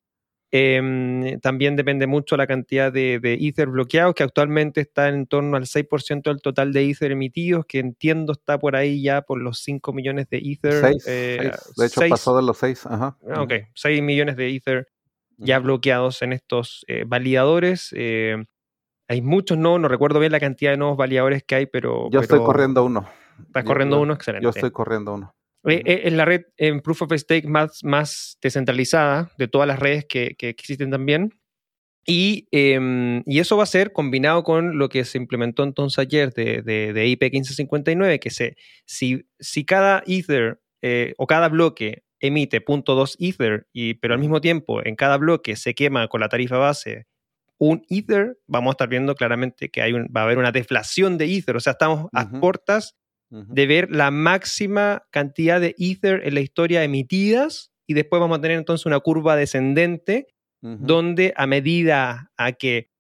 [0.54, 5.58] Eh, también depende mucho la cantidad de, de, Ether bloqueados, que actualmente está en torno
[5.58, 9.60] al 6% del total de Ether emitidos, que entiendo está por ahí ya por los
[9.64, 10.80] 5 millones de Ether.
[10.80, 11.74] 6, eh, 6.
[11.76, 12.10] De hecho, 6.
[12.10, 12.86] pasó de los 6.
[12.86, 13.18] Ajá.
[13.30, 14.93] Ah, ok, 6 millones de Ether
[15.38, 17.94] ya bloqueados en estos eh, validadores.
[17.96, 18.44] Eh,
[19.08, 22.06] hay muchos no, no recuerdo bien la cantidad de nuevos validadores que hay, pero.
[22.06, 23.08] Yo pero estoy corriendo uno.
[23.46, 24.44] Estás corriendo yo, uno, excelente.
[24.44, 25.36] Yo estoy corriendo uno.
[25.66, 30.36] Es la red en Proof of Stake más, más descentralizada de todas las redes que,
[30.38, 31.34] que existen también.
[32.06, 36.34] Y, eh, y, eso va a ser combinado con lo que se implementó entonces ayer
[36.34, 42.04] de, de, de IP 1559, que se, si, si cada Ether eh, o cada bloque
[42.24, 46.30] emite .2 Ether, y, pero al mismo tiempo en cada bloque se quema con la
[46.30, 47.06] tarifa base
[47.58, 51.18] un Ether, vamos a estar viendo claramente que hay un, va a haber una deflación
[51.18, 51.56] de Ether.
[51.56, 52.38] O sea, estamos uh -huh.
[52.38, 52.96] a puertas
[53.30, 58.42] de ver la máxima cantidad de Ether en la historia emitidas y después vamos a
[58.42, 60.28] tener entonces una curva descendente
[60.62, 60.78] uh -huh.
[60.80, 62.92] donde a medida a que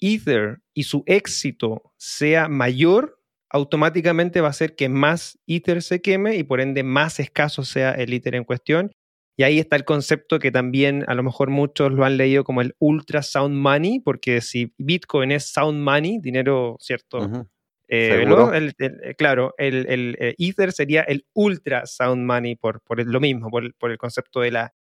[0.00, 3.15] Ether y su éxito sea mayor,
[3.50, 7.92] automáticamente va a hacer que más Ether se queme y por ende más escaso sea
[7.92, 8.92] el Ether en cuestión.
[9.38, 12.62] Y ahí está el concepto que también a lo mejor muchos lo han leído como
[12.62, 17.18] el ultra sound money, porque si Bitcoin es sound money, dinero, ¿cierto?
[17.18, 17.46] Uh -huh
[17.88, 18.52] eh, ¿no?
[18.52, 23.04] el, el, eh, claro, el, el, eh, Ether sería el ultra sound money por, por
[23.04, 24.74] lo mismo, por, por, el concepto de la,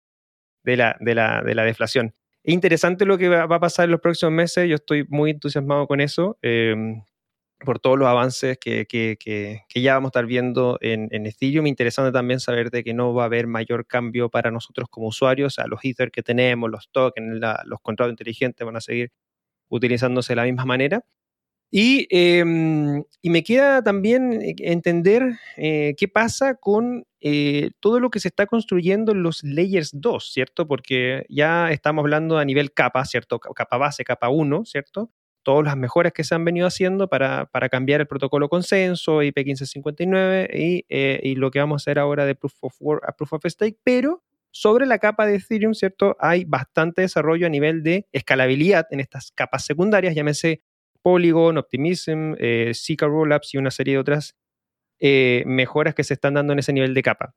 [0.64, 2.16] de, la, de, la, de la deflación.
[2.44, 5.32] Es interesante lo que va, va, a pasar en los próximos meses, yo estoy muy
[5.32, 6.76] entusiasmado con eso, eh,
[7.60, 11.26] por todos los avances que, que, que, que, ya vamos a estar viendo en, en
[11.26, 11.68] Ethereum.
[11.68, 15.54] Interesante también saber de que no va a haber mayor cambio para nosotros como usuarios,
[15.54, 19.12] o sea, los Ether que tenemos, los tokens, la, los contratos inteligentes van a seguir
[19.70, 21.04] utilizándose de la misma manera.
[21.72, 22.44] Y, eh,
[23.22, 25.24] y, me queda también entender
[25.58, 30.32] eh, qué pasa con eh, todo lo que se está construyendo en los layers 2,
[30.32, 30.68] ¿cierto?
[30.68, 33.40] Porque ya estamos hablando a nivel capa, ¿cierto?
[33.40, 35.12] Capa base, capa 1, ¿cierto?
[35.46, 39.38] Todas las mejoras que se han venido haciendo para, para cambiar el protocolo consenso, IP
[39.38, 43.12] 1559 y, eh, y, lo que vamos a hacer ahora de Proof of Work a
[43.12, 46.18] Proof of Stake, pero sobre la capa de Ethereum, ¿cierto?
[46.20, 50.64] Hay bastante desarrollo a nivel de escalabilidad en estas capas secundarias, llámese
[51.04, 54.36] Polygon, Optimism, eh, Zika Rollups y una serie de otras
[55.00, 57.36] eh, mejoras que se están dando en ese nivel de capa.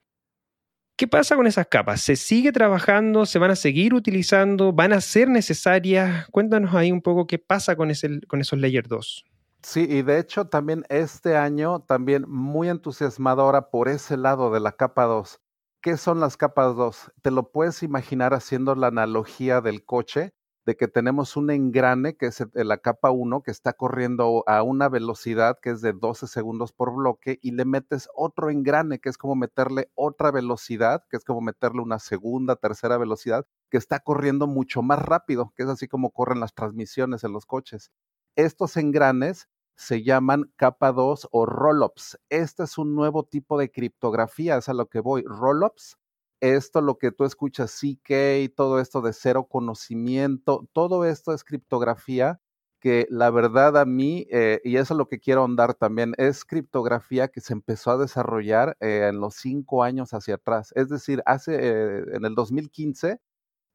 [0.98, 2.00] ¿Qué pasa con esas capas?
[2.00, 3.24] ¿Se sigue trabajando?
[3.24, 4.72] ¿Se van a seguir utilizando?
[4.72, 6.26] ¿Van a ser necesarias?
[6.32, 9.24] Cuéntanos ahí un poco qué pasa con, esos Layer 2.
[9.62, 14.58] Sí, y de hecho también este año, también muy entusiasmado ahora por ese lado de
[14.58, 15.40] la capa 2.
[15.82, 17.12] ¿Qué son las capas 2?
[17.22, 20.34] Te lo puedes imaginar haciendo la analogía del coche,
[20.68, 24.90] de que tenemos un engrane que es la capa 1 que está corriendo a una
[24.90, 29.16] velocidad que es de 12 segundos por bloque y le metes otro engrane que es
[29.16, 34.46] como meterle otra velocidad, que es como meterle una segunda, tercera velocidad, que está corriendo
[34.46, 37.90] mucho más rápido, que es así como corren las transmisiones en los coches.
[38.36, 42.18] Estos engranes se llaman capa 2 o rollups.
[42.28, 45.22] Este es un nuevo tipo de criptografía, es a lo que voy.
[45.24, 45.96] Rollups,
[46.40, 52.40] esto lo que tú escuchas, CK, todo esto de cero conocimiento, todo esto es criptografía
[52.80, 56.44] que la verdad a mí, eh, y eso es lo que quiero ahondar también, es
[56.44, 60.72] criptografía que se empezó a desarrollar eh, en los cinco años hacia atrás.
[60.76, 63.20] Es decir, hace, eh, en el 2015,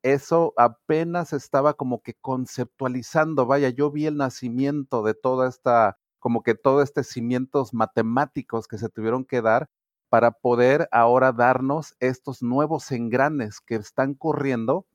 [0.03, 6.43] eso apenas estaba como que conceptualizando, vaya, yo vi el nacimiento de toda esta, como
[6.43, 9.69] que todos estos cimientos matemáticos que se tuvieron que dar
[10.13, 14.85] para poder ahora darnos estos nuevos engranes que están corriendo.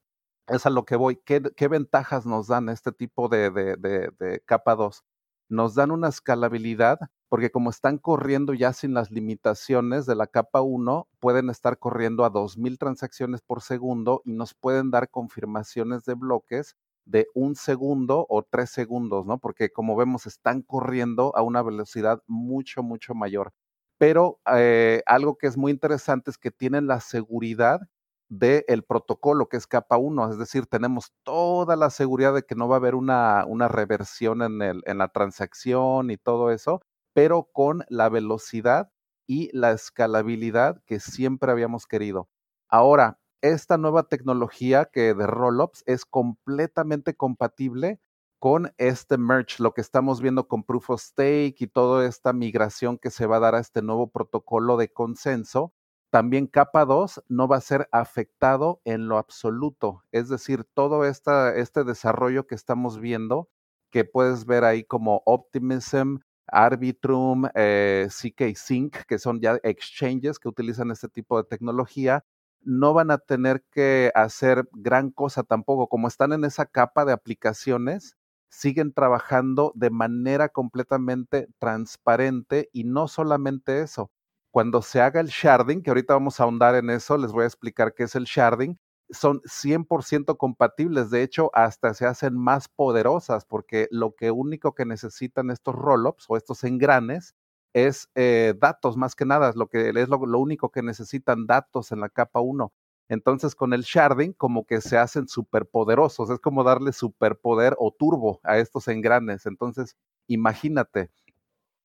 [0.46, 1.16] Es a lo que voy.
[1.24, 4.12] ¿Qué, ventajas nos dan este tipo de,
[4.46, 5.02] capa 2?
[5.48, 10.60] Nos dan una escalabilidad porque como están corriendo ya sin las limitaciones de la capa
[10.60, 16.14] 1, pueden estar corriendo a 2.000 transacciones por segundo y nos pueden dar confirmaciones de
[16.14, 16.76] bloques
[17.06, 19.38] de un segundo o tres segundos, ¿no?
[19.38, 23.52] Porque como vemos, están corriendo a una velocidad mucho, mucho mayor.
[23.98, 27.80] Pero eh, algo que es muy interesante es que tienen la seguridad
[28.28, 32.68] del protocolo que es capa 1, es decir, tenemos toda la seguridad de que no
[32.68, 36.82] va a haber una, una reversión en, el, en la transacción y todo eso,
[37.14, 38.90] pero con la velocidad
[39.26, 42.28] y la escalabilidad que siempre habíamos querido.
[42.68, 47.98] Ahora, esta nueva tecnología que de Rollups es completamente compatible
[48.38, 52.98] con este merge, lo que estamos viendo con Proof of Stake y toda esta migración
[52.98, 55.72] que se va a dar a este nuevo protocolo de consenso,
[56.10, 60.04] también capa 2 no va a ser afectado en lo absoluto.
[60.12, 63.48] Es decir, todo este desarrollo que estamos viendo,
[63.90, 70.48] que puedes ver ahí como Optimism, Arbitrum, eh, CK Sync, que son ya exchanges que
[70.48, 72.24] utilizan este tipo de tecnología,
[72.62, 75.88] no van a tener que hacer gran cosa tampoco.
[75.88, 78.16] Como están en esa capa de aplicaciones,
[78.48, 84.10] siguen trabajando de manera completamente transparente y no solamente eso.
[84.50, 87.46] Cuando se haga el sharding, que ahorita vamos a ahondar en eso, les voy a
[87.46, 88.78] explicar qué es el sharding,
[89.10, 94.84] son 100% compatibles, de hecho hasta se hacen más poderosas porque lo que único que
[94.84, 97.34] necesitan estos rollups o estos engranes
[97.72, 102.00] es eh, datos más que nada, lo que es lo, único que necesitan datos en
[102.00, 102.72] la capa 1.
[103.08, 105.26] Entonces con el sharding como que se hacen
[105.70, 109.46] poderosos, es como darle superpoder o turbo a estos engranes.
[109.46, 111.10] Entonces imagínate,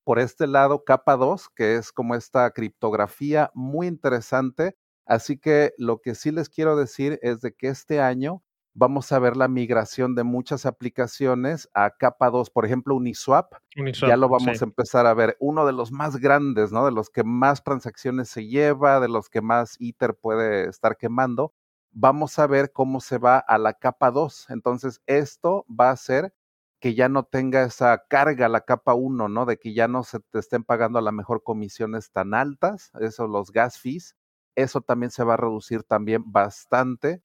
[0.04, 6.00] por este lado capa 2, que es como esta criptografía muy interesante, Así que lo
[6.02, 8.42] que sí les quiero decir es de que este año
[8.74, 12.50] vamos a ver la migración de muchas aplicaciones a capa 2.
[12.50, 15.38] Por ejemplo, Uniswap, ya lo vamos a empezar a ver.
[15.40, 16.86] Uno de los más grandes, ¿no?
[16.86, 21.54] De los que más transacciones se lleva, de los que más ITER puede estar quemando.
[21.92, 24.50] Vamos a ver cómo se va a la capa 2.
[24.50, 26.34] Entonces, esto va a hacer
[26.80, 29.46] que ya no tenga esa carga la capa 1, ¿no?
[29.46, 33.28] De que ya no se te estén pagando a lo mejor comisiones tan altas, eso
[33.28, 34.16] los gas fees
[34.56, 37.22] eso también se va a reducir también bastante.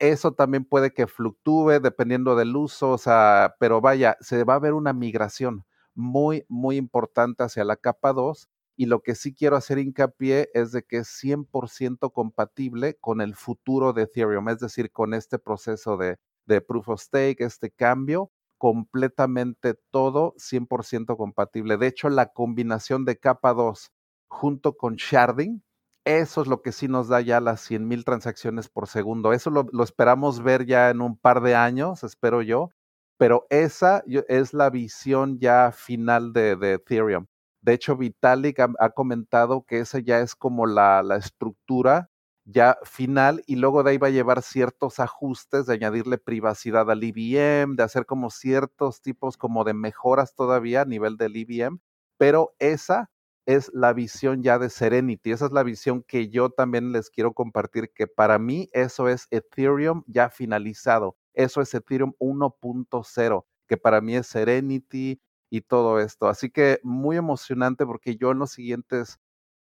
[0.00, 4.58] Eso también puede que fluctúe dependiendo del uso, o sea, pero vaya, se va a
[4.58, 9.56] ver una migración muy, muy importante hacia la capa 2 y lo que sí quiero
[9.56, 14.90] hacer hincapié es de que es 100% compatible con el futuro de Ethereum, es decir,
[14.90, 21.76] con este proceso de, de Proof of Stake, este cambio, completamente todo 100% compatible.
[21.76, 23.92] De hecho, la combinación de capa 2
[24.28, 25.62] junto con sharding
[26.04, 29.32] eso es lo que sí nos da ya las 100 mil transacciones por segundo.
[29.32, 32.70] Eso lo, esperamos ver ya en un par de años, espero yo.
[33.18, 37.26] Pero esa es la visión ya final de, Ethereum.
[37.60, 42.10] De hecho, Vitalik ha, comentado que esa ya es como la, la, estructura
[42.46, 47.04] ya final y luego de ahí va a llevar ciertos ajustes de añadirle privacidad al
[47.04, 51.80] IBM, de hacer como ciertos tipos como de mejoras todavía a nivel del IBM,
[52.18, 53.10] pero esa
[53.54, 55.32] es la visión ya de Serenity.
[55.32, 59.26] Esa es la visión que yo también les quiero compartir, que para mí eso es
[59.30, 61.16] Ethereum ya finalizado.
[61.34, 65.20] Eso es Ethereum 1.0, que para mí es Serenity
[65.50, 66.28] y todo esto.
[66.28, 69.18] Así que muy emocionante porque yo en los siguientes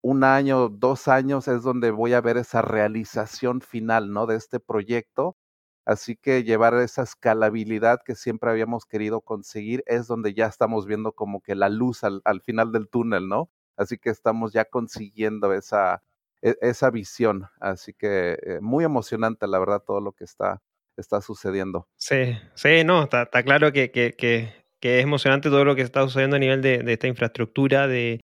[0.02, 4.26] un año, dos años es donde voy a ver esa realización final, ¿no?
[4.26, 5.36] De este proyecto
[5.84, 11.12] Así que llevar esa escalabilidad que siempre habíamos querido conseguir es donde ya estamos viendo
[11.12, 13.50] como que la luz al, final del túnel, ¿no?
[13.76, 16.02] Así que estamos ya consiguiendo esa,
[16.42, 17.48] e, esa visión.
[17.60, 20.62] Así que eh, muy emocionante, la verdad, todo lo que está,
[20.96, 21.88] está sucediendo.
[21.96, 26.36] Sí, sí, no, está, claro que, que, que, es emocionante todo lo que está sucediendo
[26.36, 28.20] a nivel de, de esta infraestructura de,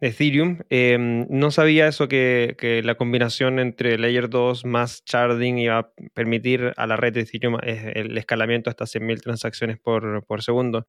[0.00, 0.60] Ethereum.
[0.70, 6.72] Em, no sabía eso que, la combinación entre Layer 2 más Sharding iba a permitir
[6.76, 10.86] a la red de Ethereum eh, el escalamiento hasta 100.000 transacciones por, segundo.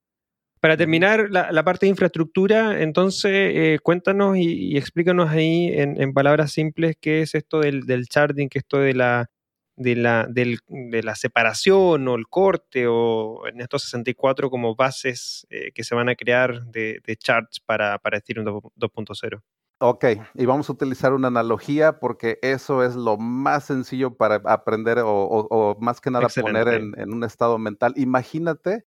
[0.61, 6.95] Para terminar la, parte de infraestructura, entonces eh, cuéntanos y, explícanos ahí en, palabras simples
[7.01, 9.31] qué es esto del, del sharding, qué es esto de la,
[9.75, 15.71] de la, de la separación o el corte o en estos 64 como bases eh,
[15.73, 19.41] que se van a crear de, charts para, para Ethereum 2.0.
[19.79, 20.05] Ok,
[20.35, 25.75] y vamos a utilizar una analogía porque eso es lo más sencillo para aprender o,
[25.81, 27.93] más que nada poner en, en, un estado mental.
[27.95, 28.85] Imagínate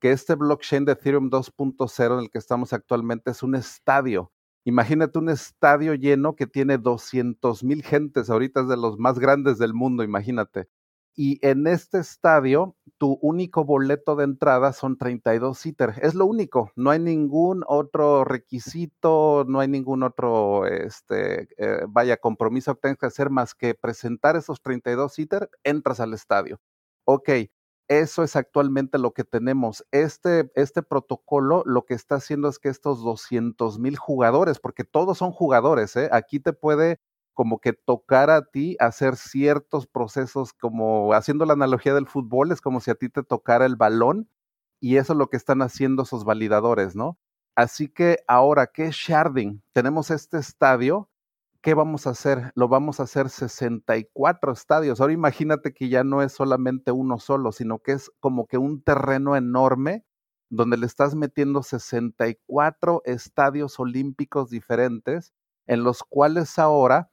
[0.00, 4.32] que este blockchain de Ethereum 2.0 en el que estamos actualmente es un estadio
[4.66, 9.58] Imagínate un estadio lleno que tiene 200 mil gentes, ahorita es de los más grandes
[9.58, 10.66] del mundo, imagínate.
[11.14, 15.94] Y en este estadio, tu único boleto de entrada son 32 ITER.
[16.02, 16.72] Es lo único.
[16.74, 22.98] No hay ningún otro requisito, no hay ningún otro, este, eh, vaya, compromiso que tengas
[22.98, 26.58] que hacer más que presentar esos 32 ITER, entras al estadio.
[27.04, 27.30] Ok,
[27.88, 29.86] eso es actualmente lo que tenemos.
[29.90, 35.18] Este, este protocolo lo que está haciendo es que estos 200 mil jugadores, porque todos
[35.18, 36.08] son jugadores, ¿eh?
[36.12, 36.98] aquí te puede
[37.34, 42.62] como que tocar a ti hacer ciertos procesos, como haciendo la analogía del fútbol, es
[42.62, 44.30] como si a ti te tocara el balón
[44.80, 47.18] y eso es lo que están haciendo esos validadores, ¿no?
[47.54, 49.62] Así que ahora, ¿qué es sharding?
[49.72, 51.10] Tenemos este estadio
[51.66, 52.52] ¿qué vamos a hacer?
[52.54, 55.00] Lo vamos a hacer 64 estadios.
[55.00, 58.82] Ahora imagínate que ya no es solamente uno solo, sino que es como que un
[58.82, 60.04] terreno enorme
[60.48, 65.32] donde le estás metiendo 64 estadios olímpicos diferentes,
[65.66, 67.10] en los cuales ahora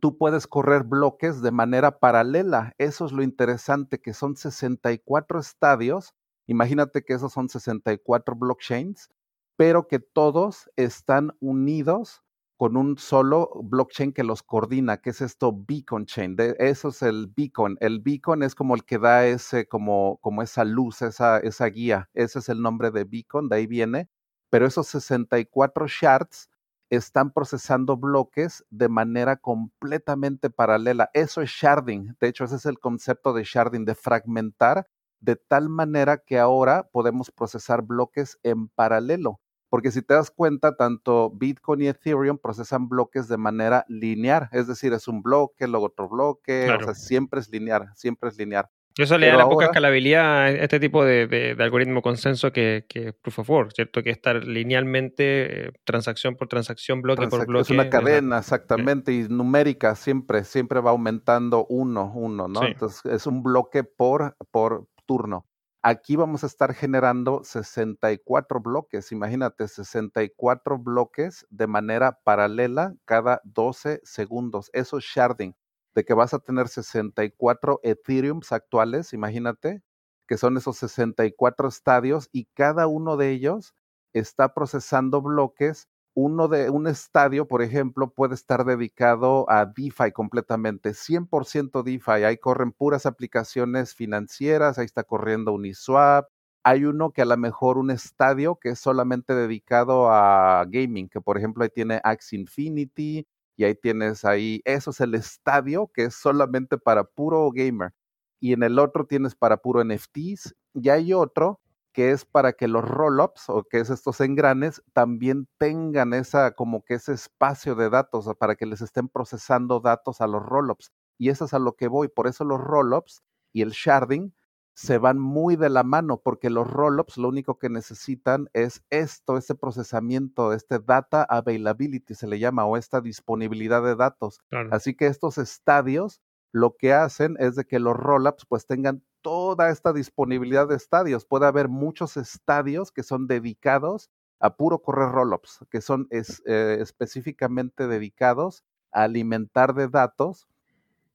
[0.00, 2.74] tú puedes correr bloques de manera paralela.
[2.76, 6.14] Eso es lo interesante, que son 64 estadios.
[6.46, 9.08] Imagínate que esos son 64 blockchains,
[9.56, 12.22] pero que todos están unidos
[12.58, 16.36] con un solo blockchain que los coordina, que es esto Beacon Chain.
[16.58, 17.78] Eso es el Beacon.
[17.80, 22.10] El Beacon es como el que da ese, como, como esa luz, esa, esa guía.
[22.14, 24.08] Ese es el nombre de Beacon, de ahí viene.
[24.50, 26.50] Pero esos 64 shards
[26.90, 31.10] están procesando bloques de manera completamente paralela.
[31.14, 32.16] Eso es sharding.
[32.20, 34.88] De hecho, ese es el concepto de sharding, de fragmentar
[35.20, 39.40] de tal manera que ahora podemos procesar bloques en paralelo.
[39.68, 44.66] Porque si te das cuenta, tanto Bitcoin y Ethereum procesan bloques de manera lineal, es
[44.66, 48.68] decir, es un bloque, luego otro bloque, o sea, siempre es lineal, siempre es lineal.
[48.96, 53.38] Eso le da la poca escalabilidad a este tipo de, algoritmo consenso que, que, Proof
[53.40, 54.02] of Work, ¿cierto?
[54.02, 57.62] Que estar linealmente, eh, transacción por transacción, bloque por bloque.
[57.62, 62.64] Es una cadena, exactamente, y numérica siempre, siempre va aumentando uno, uno, ¿no?
[62.64, 65.46] Entonces es un bloque por, por turno.
[65.82, 74.00] Aquí vamos a estar generando 64 bloques, imagínate, 64 bloques de manera paralela cada 12
[74.02, 74.70] segundos.
[74.72, 75.54] Eso es sharding,
[75.94, 79.82] de que vas a tener 64 Ethereums actuales, imagínate,
[80.26, 83.72] que son esos 64 estadios y cada uno de ellos
[84.12, 85.86] está procesando bloques
[86.20, 92.24] uno de un estadio, por ejemplo, puede estar dedicado a DeFi completamente, 100% DeFi.
[92.24, 96.28] Ahí corren puras aplicaciones financieras, ahí está corriendo Uniswap.
[96.64, 101.20] Hay uno que a lo mejor un estadio que es solamente dedicado a gaming, que
[101.20, 103.24] por ejemplo ahí tiene Axie Infinity
[103.56, 107.92] y ahí tienes ahí, eso es el estadio que es solamente para puro gamer.
[108.40, 111.60] Y en el otro tienes para puro NFTs y hay otro
[111.98, 116.84] que es para que los roll-ups o que es estos engranes también tengan esa como
[116.84, 120.92] que ese espacio de datos para que les estén procesando datos a los roll-ups.
[121.18, 122.06] Y eso es a lo que voy.
[122.06, 124.32] Por eso los roll-ups y el sharding
[124.74, 129.36] se van muy de la mano porque los roll-ups lo único que necesitan es esto,
[129.36, 134.38] este procesamiento, este data availability se le llama o esta disponibilidad de datos.
[134.70, 136.20] Así que estos estadios
[136.52, 141.26] lo que hacen es de que los rollups pues tengan toda esta disponibilidad de estadios.
[141.26, 144.10] Puede haber muchos estadios que son dedicados
[144.40, 150.48] a puro correr rollups, que son eh, específicamente dedicados a alimentar de datos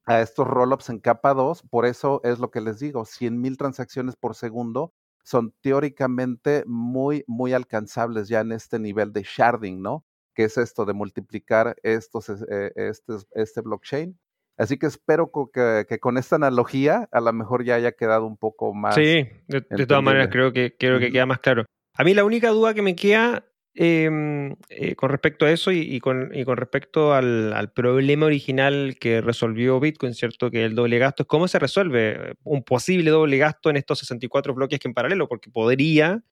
[0.05, 1.63] a estos rollups en capa 2.
[1.71, 4.93] Por eso es lo que les digo, 100 mil transacciones por segundo
[5.23, 10.05] son teóricamente muy, muy alcanzables ya en este nivel de sharding, ¿no?
[10.35, 14.19] Que es esto de multiplicar estos, eh, este, este blockchain
[14.57, 18.73] Así que espero que, con esta analogía a lo mejor ya haya quedado un poco
[18.73, 18.95] más.
[18.95, 21.65] Sí, de, todas maneras creo que, creo que queda más claro.
[21.95, 25.99] A mí la única duda que me queda em, eh, con respecto a eso y,
[25.99, 30.51] con, con, respecto al, problema original que resolvió Bitcoin, ¿cierto?
[30.51, 34.53] Que el doble gasto es cómo se resuelve un posible doble gasto en estos 64
[34.53, 36.23] bloques que en paralelo, porque podría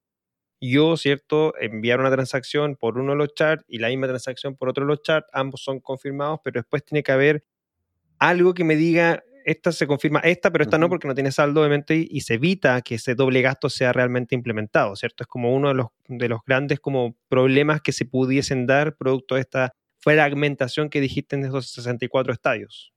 [0.63, 4.69] yo, ¿cierto?, enviar una transacción por uno de los charts y la misma transacción por
[4.69, 7.43] otro de los charts, ambos son confirmados, pero después tiene que haber
[8.21, 11.61] algo que me diga, esta se confirma esta, pero esta no porque no tiene saldo,
[11.61, 15.23] obviamente, y, se evita que ese doble gasto sea realmente implementado, ¿cierto?
[15.23, 19.35] Es como uno de los, de los grandes como problemas que se pudiesen dar producto
[19.35, 22.93] de esta fragmentación que dijiste en esos 64 estadios.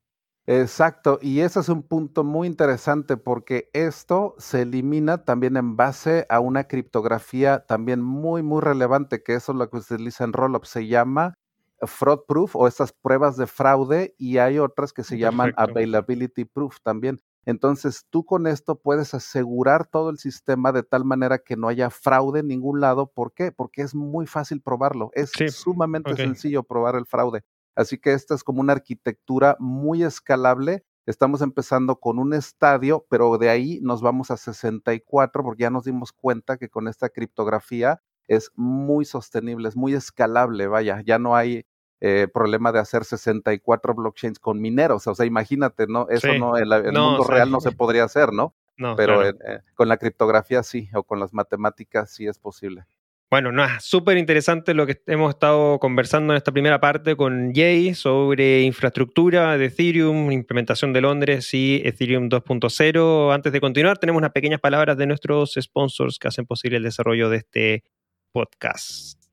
[0.47, 6.27] Exacto, y ese es un punto muy interesante porque esto se elimina también en base
[6.29, 10.35] a una criptografía también muy, muy relevante, que eso es lo que se utiliza en
[10.35, 11.39] Rollup, se llama
[11.87, 16.79] fraud proof o estas pruebas de fraude y hay otras que se llaman availability proof
[16.83, 17.21] también.
[17.47, 21.91] Entonces tú con esto puedes asegurar todo el sistema de tal manera que no haya
[21.91, 23.11] fraude en ningún lado.
[23.13, 23.53] ¿Por qué?
[23.53, 25.11] Porque es muy fácil probarlo.
[25.15, 27.43] Es sumamente sencillo probar el fraude.
[27.77, 30.85] Así que esta es como una arquitectura muy escalable.
[31.07, 35.85] Estamos empezando con un estadio, pero de ahí nos vamos a 64 porque ya nos
[35.85, 41.37] dimos cuenta que con esta criptografía es muy sostenible, es muy escalable, vaya, ya no
[41.37, 41.67] hay
[42.07, 46.07] eh, problema de hacer 64 blockchains con mineros, o sea, imagínate, ¿no?
[46.11, 48.55] Eso no, en el mundo real no se podría hacer, ¿no?
[48.77, 49.33] no Pero eh,
[49.75, 52.85] con la criptografía sí, o con las matemáticas sí es posible.
[53.31, 57.95] Bueno, no, súper interesante lo que hemos estado conversando en esta primera parte con Jay
[57.95, 63.35] sobre infraestructura de Ethereum, implementación de Londres y Ethereum 2.0.
[63.35, 67.31] Antes de continuar, tenemos unas pequeñas palabras de nuestros sponsors que hacen posible el desarrollo
[67.31, 67.85] de este
[68.31, 69.24] podcast.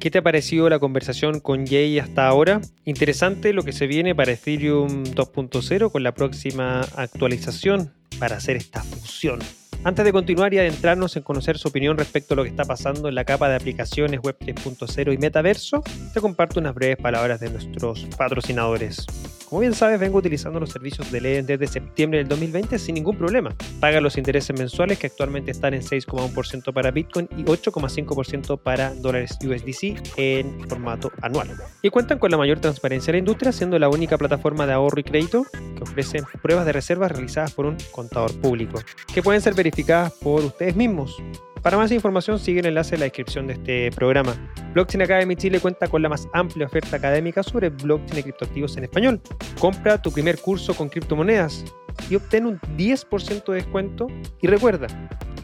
[0.00, 2.60] ¿Qué te ha parecido la conversación con Jay hasta ahora?
[2.84, 8.82] Interesante lo que se viene para Ethereum 2.0 con la próxima actualización para hacer esta
[8.82, 9.40] fusión
[9.84, 13.08] antes de continuar y adentrarnos en conocer su opinión respecto a lo que está pasando
[13.08, 15.82] en la capa de aplicaciones Web 3.0 y Metaverso,
[16.12, 19.06] te comparto unas breves palabras de nuestros patrocinadores.
[19.48, 23.16] Como bien sabes, vengo utilizando los servicios de Leden desde septiembre del 2020 sin ningún
[23.16, 23.56] problema.
[23.80, 29.38] Paga los intereses mensuales que actualmente están en 6,1% para Bitcoin y 8,5% para dólares
[29.42, 31.48] USDC en formato anual.
[31.80, 35.00] Y cuentan con la mayor transparencia de la industria, siendo la única plataforma de ahorro
[35.00, 38.78] y crédito que ofrece pruebas de reservas realizadas por un contador público,
[39.14, 41.16] que pueden ser verificadas por ustedes mismos.
[41.62, 44.34] Para más información sigue el enlace en la descripción de este programa.
[44.74, 48.84] Blockchain Academy Chile cuenta con la más amplia oferta académica sobre blockchain y criptoactivos en
[48.84, 49.20] español.
[49.58, 51.64] Compra tu primer curso con criptomonedas
[52.08, 54.06] y obtén un 10% de descuento.
[54.40, 54.86] Y recuerda,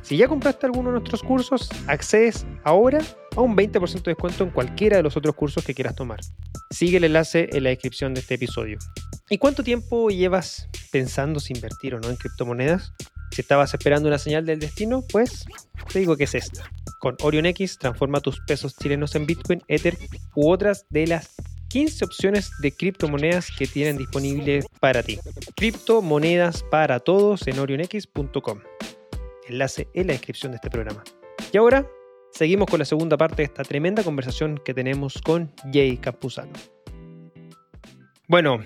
[0.02, 3.00] si ya compraste alguno de nuestros cursos, accedes ahora
[3.36, 6.20] a un 20% de descuento en cualquiera de los otros cursos que quieras tomar.
[6.70, 8.78] Sigue el enlace en la descripción de este episodio.
[9.30, 12.92] ¿Y cuánto tiempo llevas pensando si invertir o no en criptomonedas?
[13.34, 15.44] Si estabas esperando una señal del destino, pues
[15.92, 16.70] te digo que es esta.
[17.00, 19.98] Con Orion X transforma tus pesos chilenos en Bitcoin, Ether
[20.36, 21.34] u otras de las
[21.66, 25.18] 15 opciones de criptomonedas que tienen disponibles para ti.
[25.56, 28.60] Criptomonedas para todos en orionx.com.
[29.48, 31.02] Enlace en la descripción de este programa.
[31.52, 31.90] Y ahora
[32.30, 36.52] seguimos con la segunda parte de esta tremenda conversación que tenemos con Jay Campuzano.
[38.28, 38.64] Bueno,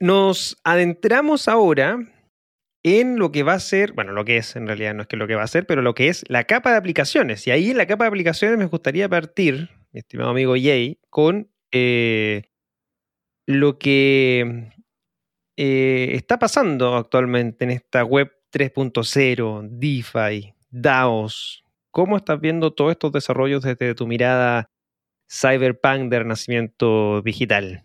[0.00, 1.98] nos adentramos ahora
[2.86, 5.16] en lo que va a ser, bueno, lo que es en realidad, no es que
[5.16, 7.44] lo que va a ser, pero lo que es la capa de aplicaciones.
[7.48, 11.50] Y ahí en la capa de aplicaciones me gustaría partir, mi estimado amigo Jay, con
[11.72, 12.44] eh,
[13.44, 14.70] lo que
[15.56, 21.64] eh, está pasando actualmente en esta web 3.0, DeFi, DAOs.
[21.90, 24.70] ¿Cómo estás viendo todos estos desarrollos desde tu mirada
[25.28, 27.82] cyberpunk de renacimiento digital?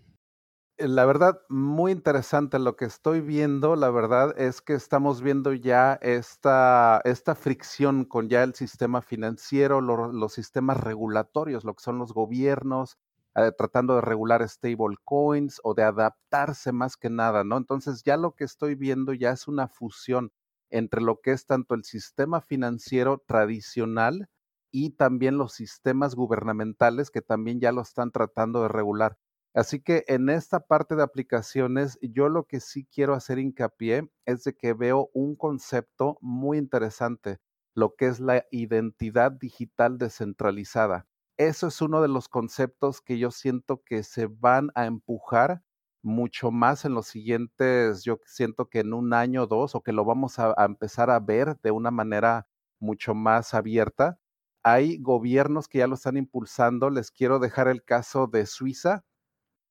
[0.88, 3.76] La verdad, muy interesante lo que estoy viendo.
[3.76, 9.82] La verdad es que estamos viendo ya esta, esta fricción con ya el sistema financiero,
[9.82, 12.98] los sistemas regulatorios, lo que son los gobiernos,
[13.36, 17.58] eh, tratando de regular stable coins o de adaptarse más que nada, ¿no?
[17.58, 20.32] Entonces ya lo que estoy viendo ya es una fusión
[20.70, 24.30] entre lo que es tanto el sistema financiero tradicional
[24.72, 29.18] y también los sistemas gubernamentales que también ya lo están tratando de regular.
[29.54, 34.44] Así que en esta parte de aplicaciones, yo lo que sí quiero hacer hincapié es
[34.46, 37.40] de que veo un concepto muy interesante,
[37.76, 41.06] lo que es la identidad digital descentralizada.
[41.38, 45.64] Eso es uno de los conceptos que yo siento que se van a empujar
[46.04, 49.92] mucho más en los siguientes, yo siento que en un año o dos, o que
[49.92, 52.48] lo vamos a, a empezar a ver de una manera
[52.80, 54.18] mucho más abierta.
[54.64, 56.90] Hay gobiernos que ya lo están impulsando.
[56.90, 59.04] Les quiero dejar el caso de Suiza,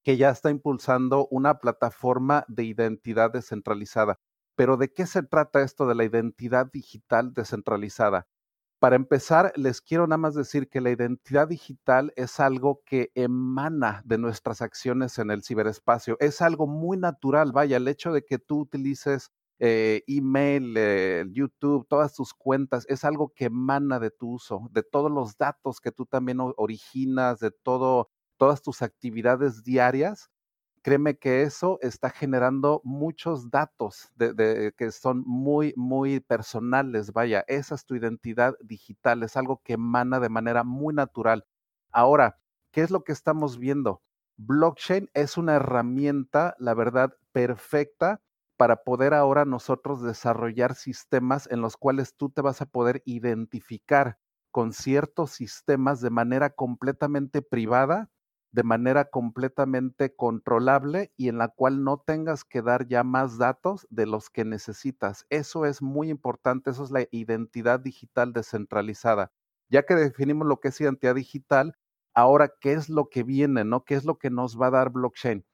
[0.03, 4.19] que ya está impulsando una plataforma de identidad descentralizada.
[4.57, 8.27] Pero ¿de qué se trata esto de la identidad digital descentralizada?
[8.81, 14.03] Para empezar, les quiero nada más decir que la identidad digital es algo que emana
[14.07, 16.17] de nuestras acciones en el ciberespacio.
[16.19, 21.87] Es algo muy natural, vaya, el hecho de que tú utilices eh, email, eh, YouTube,
[21.89, 25.93] todas tus cuentas, es algo que emana de tu uso, de todos los datos que
[25.93, 28.09] tú también originas, de todo,
[28.41, 30.31] todas tus actividades diarias
[30.83, 37.13] créeme que eso está generando muchos datos de, que son muy, muy personales.
[37.13, 41.45] Vaya, esa es tu identidad digital, es algo que emana de manera muy natural.
[41.93, 42.39] Ahora,
[42.73, 44.03] ¿qué es lo que estamos viendo?
[44.37, 48.23] Blockchain es una herramienta, la verdad, perfecta
[48.57, 54.19] para poder ahora nosotros desarrollar sistemas en los cuales tú te vas a poder identificar
[54.51, 58.11] con ciertos sistemas de manera completamente privada
[58.53, 63.87] de manera completamente controlable y en la cual no tengas que dar ya más datos
[63.91, 65.25] de los que necesitas.
[65.31, 69.31] Eso es muy importante, eso es la identidad digital descentralizada.
[69.69, 71.77] Ya que definimos lo que es identidad digital,
[72.15, 73.85] ahora, ¿qué es lo que viene, no?
[73.85, 75.45] ¿Qué es lo que nos va a dar blockchain?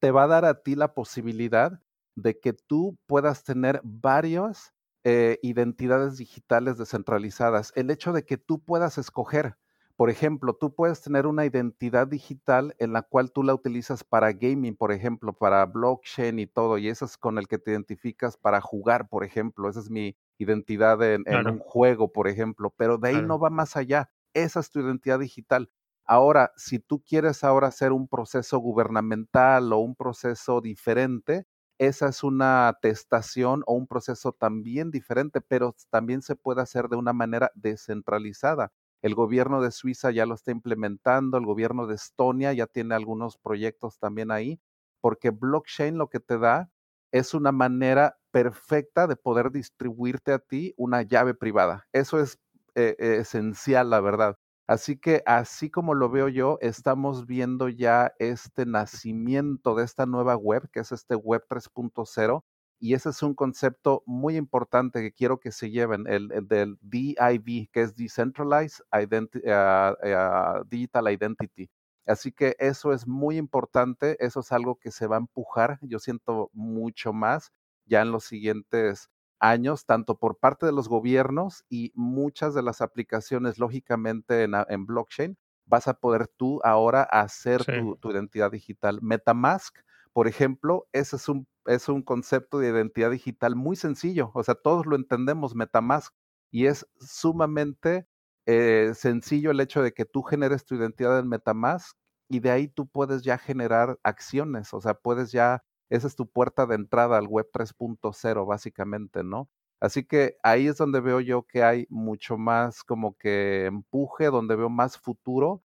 [0.00, 1.80] Te va a dar a ti la posibilidad
[2.16, 4.72] de que tú puedas tener varias
[5.04, 7.72] eh, identidades digitales descentralizadas.
[7.74, 9.56] El hecho de que tú puedas escoger,
[10.00, 14.32] por ejemplo, tú puedes tener una identidad digital en la cual tú la utilizas para
[14.32, 18.38] gaming, por ejemplo, para blockchain y todo, y eso es con el que te identificas
[18.38, 19.68] para jugar, por ejemplo.
[19.68, 23.76] Esa es mi identidad en, un juego, por ejemplo, pero de ahí no va más
[23.76, 24.10] allá.
[24.32, 25.70] Esa es tu identidad digital.
[26.06, 31.44] Ahora, si tú quieres ahora hacer un proceso gubernamental o un proceso diferente,
[31.76, 36.96] esa es una atestación o un proceso también diferente, pero también se puede hacer de
[36.96, 38.72] una manera descentralizada.
[39.02, 43.38] El gobierno de Suiza ya lo está implementando, el gobierno de Estonia ya tiene algunos
[43.38, 44.60] proyectos también ahí,
[45.00, 46.70] porque blockchain lo que te da
[47.12, 51.86] es una manera perfecta de poder distribuirte a ti una llave privada.
[51.92, 52.38] Eso es
[52.74, 54.36] eh, esencial, la verdad.
[54.70, 60.36] Así que así como lo veo yo, estamos viendo ya este nacimiento de esta nueva
[60.36, 62.44] web, que es este web 3.0,
[62.80, 67.68] y ese es un concepto muy importante que quiero que se lleven, el, del DIV,
[67.70, 71.70] que es Decentralized ah, ah, Digital Identity.
[72.06, 75.98] Así que eso es muy importante, eso es algo que se va a empujar, yo
[75.98, 77.52] siento mucho más
[77.84, 79.10] ya en los siguientes
[79.40, 84.86] años, tanto por parte de los gobiernos y muchas de las aplicaciones, lógicamente, en, en
[84.86, 89.00] blockchain, vas a poder tú ahora hacer tu, tu, identidad digital.
[89.02, 89.78] Metamask,
[90.12, 94.54] por ejemplo, ese es un es un concepto de identidad digital muy sencillo, o sea,
[94.54, 96.14] todos lo entendemos, Metamask,
[96.50, 98.06] y es sumamente
[98.46, 101.96] eh, sencillo el hecho de que tú generes tu identidad en Metamask
[102.28, 106.28] y de ahí tú puedes ya generar acciones, o sea, puedes ya, esa es tu
[106.28, 109.50] puerta de entrada al web 3.0 básicamente, ¿no?
[109.80, 114.54] Así que ahí es donde veo yo que hay mucho más como que empuje, donde
[114.56, 115.62] veo más futuro.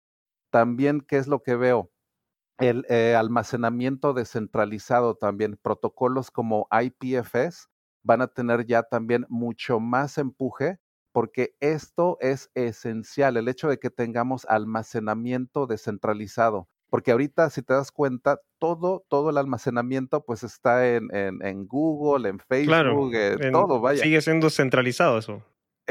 [0.51, 1.91] También, ¿qué es lo que veo?
[2.61, 7.69] El eh, almacenamiento descentralizado también, protocolos como IPFS
[8.03, 10.79] van a tener ya también mucho más empuje
[11.11, 16.69] porque esto es esencial, el hecho de que tengamos almacenamiento descentralizado.
[16.89, 22.29] Porque ahorita, si te das cuenta, todo, todo el almacenamiento pues está en, en, Google,
[22.29, 24.03] en Facebook, en, todo, vaya.
[24.03, 25.41] Sigue siendo centralizado eso.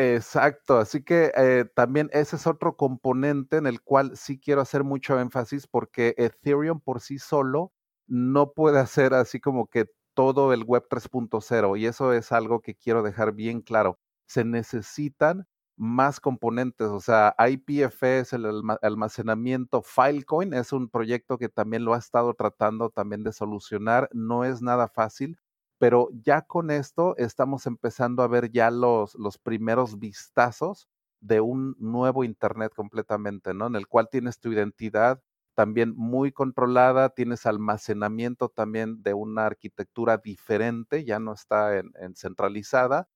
[0.02, 4.82] Exacto, así que eh, también ese es otro componente en el cual sí quiero hacer
[4.82, 7.70] mucho énfasis porque Ethereum por sí solo
[8.06, 12.74] no puede hacer así como que todo el web 3.0 y eso es algo que
[12.74, 13.98] quiero dejar bien claro.
[14.26, 15.46] Se necesitan
[15.76, 18.46] más componentes, o sea, IPFS, el
[18.80, 24.44] almacenamiento, Filecoin es un proyecto que también lo ha estado tratando también de solucionar, no
[24.46, 25.38] es nada fácil,
[25.80, 30.88] pero ya con esto estamos empezando a ver ya los, los primeros vistazos
[31.20, 33.66] de un nuevo Internet completamente, ¿no?
[33.66, 35.22] En el cual tienes tu identidad
[35.54, 43.08] también muy controlada, tienes almacenamiento también de una arquitectura diferente, ya no está en, centralizada,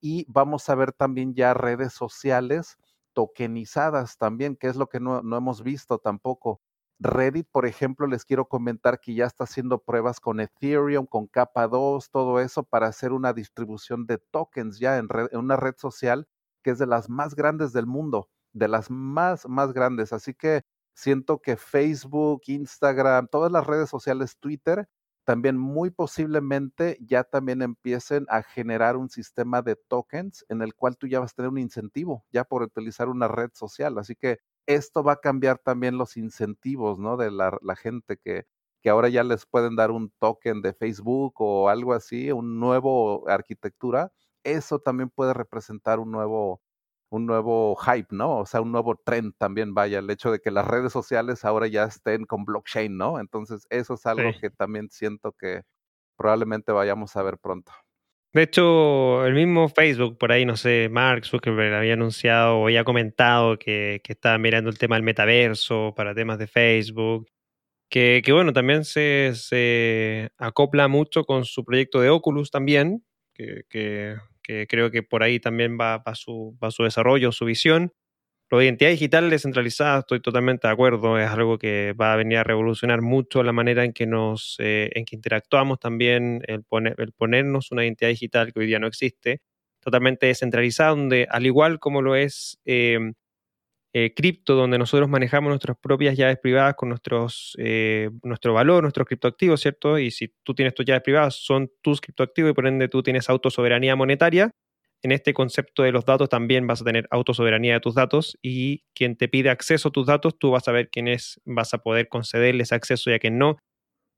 [0.00, 2.76] y vamos a ver también ya redes sociales
[3.14, 6.60] tokenizadas también, que es lo que no, no hemos visto tampoco.
[7.02, 11.66] Reddit, por ejemplo, les quiero comentar que ya está haciendo pruebas con Ethereum, con capa
[11.66, 16.28] 2, todo eso para hacer una distribución de tokens ya en, una red social
[16.62, 20.12] que es de las más grandes del mundo, de las más, más grandes.
[20.12, 20.62] Así que
[20.94, 24.88] siento que Facebook, Instagram, todas las redes sociales, Twitter,
[25.24, 30.96] también muy posiblemente ya también empiecen a generar un sistema de tokens en el cual
[30.96, 33.98] tú ya vas a tener un incentivo ya por utilizar una red social.
[33.98, 37.16] Así que esto va a cambiar también los incentivos, ¿no?
[37.16, 38.46] De la, gente que
[38.82, 43.28] que ahora ya les pueden dar un token de Facebook o algo así, un nuevo
[43.28, 44.12] arquitectura,
[44.44, 46.60] eso también puede representar un nuevo,
[47.10, 48.38] un nuevo hype, ¿no?
[48.40, 51.68] O sea, un nuevo trend también, vaya, el hecho de que las redes sociales ahora
[51.68, 53.20] ya estén con blockchain, ¿no?
[53.20, 55.62] Entonces, eso es algo que también siento que
[56.16, 57.72] probablemente vayamos a ver pronto.
[58.32, 62.84] De hecho, el mismo Facebook, por ahí, no sé, Mark Zuckerberg había anunciado o había
[62.84, 67.28] comentado que, que estaba mirando el tema del metaverso para temas de Facebook
[67.92, 73.04] que, bueno, también se, acopla mucho con su proyecto de Oculus también,
[73.34, 74.16] que,
[74.66, 77.92] creo que por ahí también va, su, su desarrollo, su visión.
[78.52, 82.36] Lo de identidad digital descentralizada, estoy totalmente de acuerdo, es algo que va a venir
[82.36, 86.94] a revolucionar mucho la manera en que nos eh, en que interactuamos también, el, poner,
[86.98, 89.40] el ponernos una identidad digital que hoy día no existe,
[89.80, 92.98] totalmente descentralizada, donde al igual como lo es eh,
[93.94, 99.06] eh, cripto, donde nosotros manejamos nuestras propias llaves privadas con nuestros, eh, nuestro valor, nuestros
[99.06, 99.98] criptoactivos, ¿cierto?
[99.98, 103.28] Y si tú tienes tus llaves privadas, son tus criptoactivos y por ende tú tienes
[103.30, 104.52] autosoberanía monetaria.
[105.02, 108.84] En este concepto de los datos también vas a tener autosoberanía de tus datos y
[108.94, 111.78] quien te pide acceso a tus datos, tú vas a ver quién es, vas a
[111.78, 113.58] poder concederles acceso y a quién no.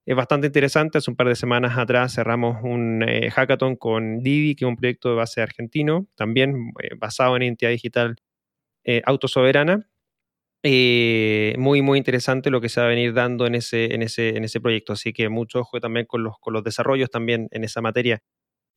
[0.07, 0.99] Es bastante interesante.
[0.99, 4.77] Hace un par de semanas atrás cerramos un eh, hackathon con Divi, que es un
[4.77, 8.17] proyecto de base argentino, también basado en identidad digital
[8.85, 9.89] eh, autosoberana.
[10.65, 14.37] Eh, muy, muy interesante lo que se va a venir dando en ese, en ese,
[14.37, 14.95] en ese proyecto.
[14.95, 18.21] Así que mucho ojo también con los, con los desarrollos también en esa materia.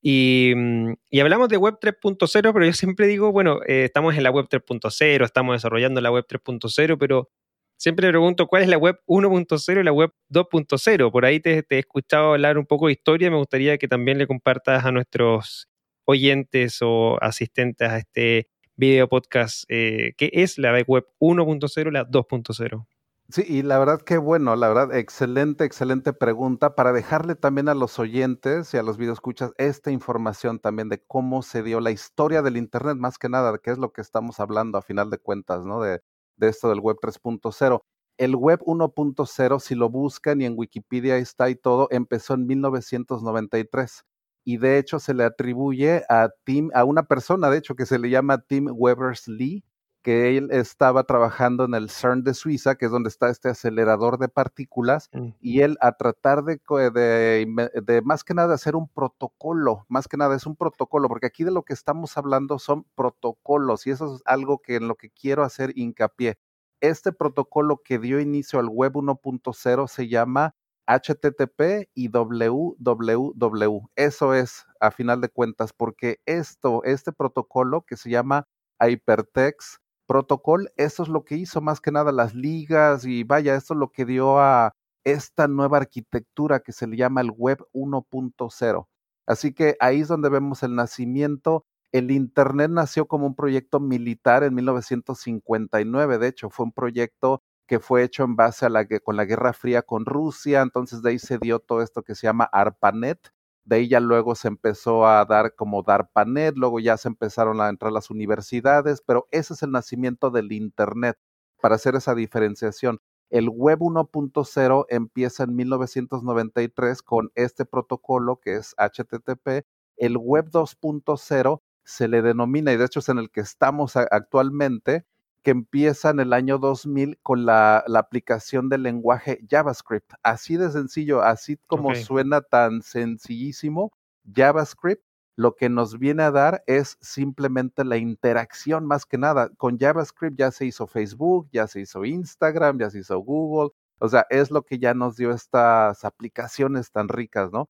[0.01, 4.31] Y, mm, hablamos de Web 3.0, pero yo siempre digo, bueno, eh, estamos en la
[4.31, 7.29] Web 3.0, estamos desarrollando la Web 3.0, pero
[7.77, 11.11] siempre pregunto cuál es la Web 1.0 y la Web 2.0.
[11.11, 14.17] Por ahí te, te, he escuchado hablar un poco de historia, me gustaría que también
[14.17, 15.67] le compartas a nuestros
[16.05, 22.07] oyentes o asistentes a este video podcast, eh, ¿qué es la web 1.0 y la
[22.07, 22.85] 2.0?
[23.29, 27.73] Sí, y la verdad que bueno, la verdad, excelente, excelente pregunta para dejarle también a
[27.73, 32.41] los oyentes y a los videoescuchas esta información también de cómo se dio la historia
[32.41, 35.65] del Internet, más que nada, que es lo que estamos hablando a final de cuentas,
[35.65, 35.81] ¿no?
[35.81, 36.01] De,
[36.37, 37.83] de esto del web 3.0.
[38.17, 44.05] El web 1.0, si lo buscan y en Wikipedia está y todo, empezó en 1993
[44.45, 47.99] y de hecho se le atribuye a Tim, a una persona, de hecho, que se
[47.99, 49.65] le llama Tim Webers-Lee,
[50.07, 54.19] que él estaba trabajando en el CERN de Suiza, que es donde está este acelerador
[54.19, 55.31] de partículas, mm.
[55.41, 56.61] y él a tratar de,
[56.93, 61.25] de, de, más que nada hacer un protocolo, más que nada es un protocolo, porque
[61.25, 64.95] aquí de lo que estamos hablando son protocolos, y eso es algo que en lo
[64.95, 66.37] que quiero hacer hincapié.
[66.79, 70.55] Este protocolo que dio inicio al Web 1.0 se llama
[70.85, 73.89] HTTP y www.
[73.97, 78.47] Eso es, a final de cuentas, porque esto, este protocolo que se llama
[78.79, 83.73] Hypertext Protocol, eso es lo que hizo más que nada las ligas y vaya, esto
[83.73, 88.87] es lo que dio a esta nueva arquitectura que se le llama el Web 1.0.
[89.27, 91.65] Así que ahí es donde vemos el nacimiento.
[91.91, 97.79] El Internet nació como un proyecto militar en 1959, de hecho, fue un proyecto que
[97.79, 101.19] fue hecho en base a la con la Guerra Fría con Rusia, entonces de ahí
[101.19, 103.19] se dio todo esto que se llama ARPANET,
[103.67, 107.67] de ahí ya luego se empezó a dar como DARPANET, luego ya se empezaron a
[107.67, 111.17] entrar las universidades, pero ese es el nacimiento del Internet,
[111.61, 113.01] para hacer esa diferenciación.
[113.29, 119.65] El Web 1.0 empieza en 1993 con este protocolo que es HTTP.
[119.97, 125.05] El Web 2.0 se le denomina, y de hecho es en el que estamos actualmente,
[125.47, 130.11] que empieza en el año 2000 con la, aplicación del lenguaje JavaScript.
[130.21, 133.93] Así de sencillo, así como suena tan sencillísimo,
[134.35, 135.01] JavaScript
[135.37, 139.49] lo que nos viene a dar es simplemente la interacción más que nada.
[139.55, 143.73] Con JavaScript ya se hizo Facebook, ya se hizo Instagram, ya se hizo Google.
[143.99, 147.69] O sea, es lo que ya nos dio estas aplicaciones tan ricas, ¿no?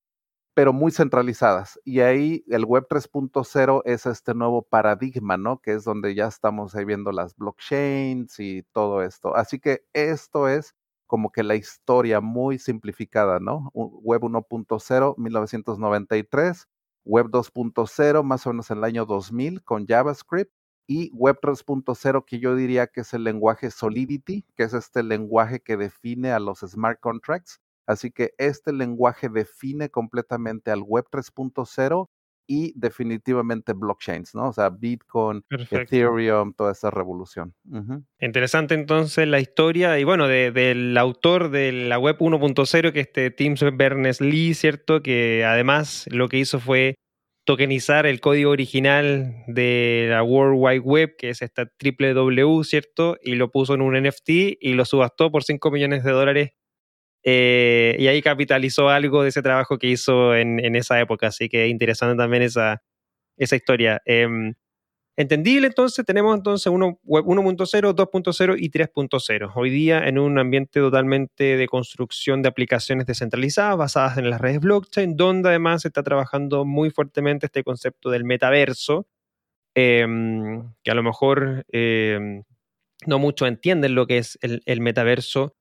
[0.57, 1.79] Pero muy centralizadas.
[1.85, 5.61] Y ahí el Web 3.0 es este nuevo paradigma, ¿no?
[5.61, 9.35] Que es donde ya estamos viendo las blockchains y todo esto.
[9.35, 10.73] Así que esto es
[11.05, 13.69] como que la historia muy simplificada, ¿no?
[13.75, 16.67] Web 1.0, 1993,
[17.05, 20.51] Web 2.0, más o menos en el año 2000 con JavaScript,
[20.87, 25.59] y Web 3.0, que yo diría que es el lenguaje Solidity, que es este lenguaje
[25.59, 32.09] que define a los smart contracts Así que este lenguaje define completamente al Web 3.0
[32.49, 34.49] y definitivamente blockchains, ¿no?
[34.49, 37.53] O sea, Bitcoin, Ethereum, toda esa revolución.
[38.19, 43.31] Interesante entonces la historia y bueno, del autor de la web 1.0, que es este
[43.31, 45.01] Tim Berners-Lee, ¿cierto?
[45.01, 46.95] Que además lo que hizo fue
[47.45, 53.17] tokenizar el código original de la World Wide Web, que es esta W, ¿cierto?
[53.21, 54.29] Y lo puso en un NFT
[54.59, 56.51] y lo subastó por 5 millones de dólares
[57.29, 61.49] Eh, y ahí capitalizó algo de ese trabajo que hizo en, en esa época, así
[61.49, 62.81] que interesante también esa,
[63.35, 64.01] esa historia.
[64.05, 64.53] Em,
[65.17, 69.51] entendible, entonces tenemos entonces 1.0, 2.0 y 3.0.
[69.55, 74.61] Hoy día en un ambiente totalmente de construcción de aplicaciones descentralizadas basadas en las redes
[74.61, 79.05] blockchain, donde además se está trabajando muy fuertemente este concepto del metaverso,
[79.75, 82.43] em, que a lo mejor em,
[83.05, 85.57] no muchos entienden lo que es el metaverso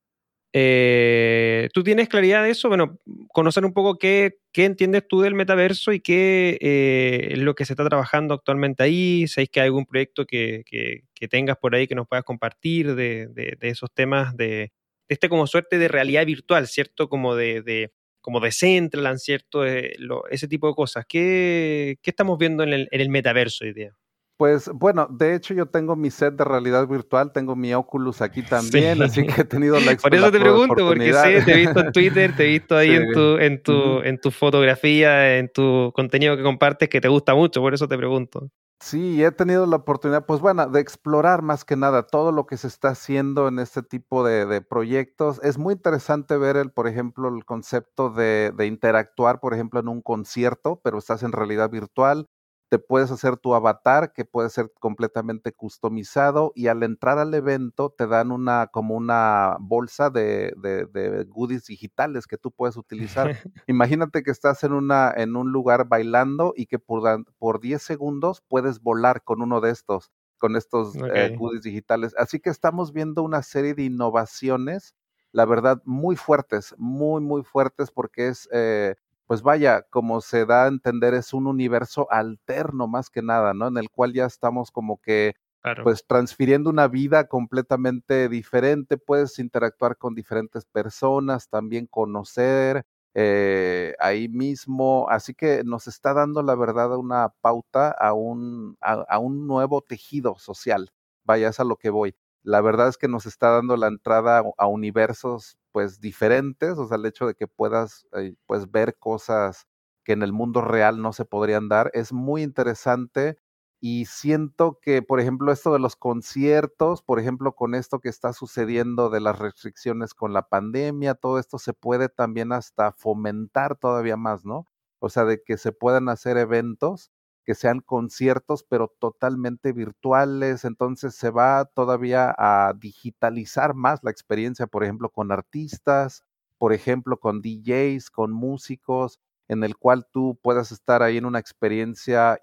[0.53, 2.69] eh, ¿Tú tienes claridad de eso?
[2.69, 7.53] Bueno, conocer un poco qué, qué entiendes tú del metaverso y qué eh, es lo
[7.53, 9.27] que se está trabajando actualmente ahí.
[9.27, 13.27] ¿Sabéis que hay algún proyecto que, que, tengas por ahí que nos puedas compartir de,
[13.27, 14.71] de, esos temas de,
[15.09, 17.09] este como suerte de realidad virtual, ¿cierto?
[17.09, 17.91] Como de, de
[18.21, 19.65] como de ¿cierto?
[19.65, 19.95] Eh,
[20.31, 21.05] ese tipo de cosas.
[21.07, 23.95] ¿Qué, qué estamos viendo en el, en el metaverso hoy día?
[24.37, 28.43] Pues bueno, de hecho yo tengo mi set de realidad virtual, tengo mi Oculus aquí
[28.95, 31.79] también, así que he tenido la Por eso te pregunto, porque sé, te he visto
[31.79, 35.91] en Twitter, te he visto ahí en, tu, en, tu, en tu fotografía, en tu
[35.95, 38.51] contenido que compartes que te gusta mucho, por eso te pregunto.
[38.79, 42.57] Sí, he tenido la oportunidad, pues bueno, de explorar más que nada todo lo que
[42.57, 45.39] se está haciendo en este tipo de, de proyectos.
[45.41, 49.87] Es muy interesante ver, el, por ejemplo, el concepto de, de interactuar, por ejemplo, en
[49.87, 52.27] un concierto, pero estás en realidad virtual
[52.69, 57.93] te puedes hacer tu avatar que puede ser completamente customizado y al entrar al evento
[57.97, 63.27] te dan una como una bolsa de, de, goodies digitales que tú puedes utilizar.
[63.67, 68.43] Imagínate que estás en, una, en un lugar bailando y que por, por 10 segundos
[68.47, 72.13] puedes volar con uno de estos, con estos eh, goodies digitales.
[72.17, 74.93] Así que estamos viendo una serie de innovaciones,
[75.31, 78.49] la verdad, muy fuertes, muy, muy fuertes porque es...
[78.51, 78.95] Eh,
[79.27, 83.67] pues vaya, como se da a entender, es un universo alterno más que nada, ¿no?
[83.67, 85.35] En el cual ya estamos como que,
[85.81, 94.27] pues transfiriendo una vida completamente diferente, puedes interactuar con diferentes personas, también conocer eh, ahí
[94.29, 99.81] mismo, así que nos está dando la verdad una pauta a un, a un nuevo
[99.81, 100.91] tejido social,
[101.23, 102.15] vaya, es a lo que voy
[102.47, 106.97] la verdad es que nos está dando la entrada a universos pues diferentes, o sea,
[106.97, 109.67] el hecho de que puedas eh, pues ver cosas
[110.05, 113.37] que en el mundo real no se podrían dar es muy interesante
[113.81, 118.31] y siento que, por ejemplo, esto de los conciertos, por ejemplo, con esto que está
[118.33, 124.15] sucediendo de las restricciones con la pandemia, todo esto se puede también hasta fomentar todavía
[124.17, 124.65] más, ¿no?
[124.99, 127.11] O sea, de que se puedan hacer eventos
[127.47, 130.65] que sean conciertos, pero totalmente virtuales.
[130.65, 136.25] Entonces se va todavía a digitalizar más la experiencia, por ejemplo, con artistas,
[136.59, 141.39] por ejemplo, con DJs, con músicos, en el cual tú puedas estar ahí en una
[141.39, 142.39] experiencia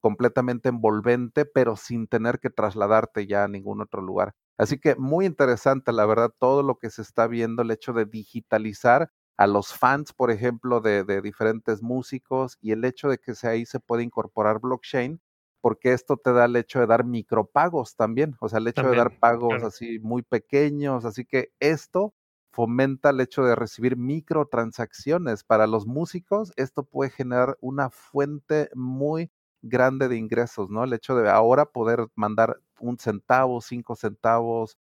[0.00, 4.34] completamente envolvente, pero sin tener que trasladarte ya a ningún otro lugar.
[4.58, 8.06] Así que muy interesante, la verdad, todo lo que se está viendo, el hecho de
[8.06, 13.66] digitalizar a los fans, por ejemplo, de, diferentes músicos y el hecho de que ahí
[13.66, 15.20] se puede incorporar blockchain,
[15.60, 18.96] porque esto te da el hecho de dar micropagos también, o sea, el hecho de
[18.96, 22.14] dar pagos así muy pequeños, así que esto
[22.50, 29.30] fomenta el hecho de recibir microtransacciones para los músicos, esto puede generar una fuente muy
[29.60, 30.84] grande de ingresos, ¿no?
[30.84, 34.78] El hecho de ahora poder mandar un centavo, cinco centavos,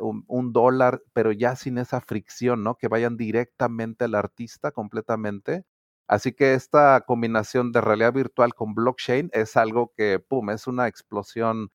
[0.00, 2.76] un, dólar, pero ya sin esa fricción, ¿no?
[2.76, 5.64] Que vayan directamente al artista completamente.
[6.08, 10.88] Así que esta combinación de realidad virtual con blockchain es algo que, pum, es una
[10.88, 11.70] explosión,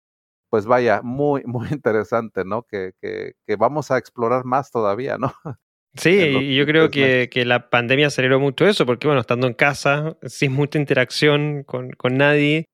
[0.50, 2.64] pues vaya, muy, muy interesante, ¿no?
[2.64, 5.34] Que, que, que vamos a explorar más todavía, ¿no?
[5.96, 9.56] Sí, y yo creo que, que, la pandemia aceleró mucho eso, porque bueno, estando en
[9.56, 12.66] casa, sin mucha interacción con, con nadie,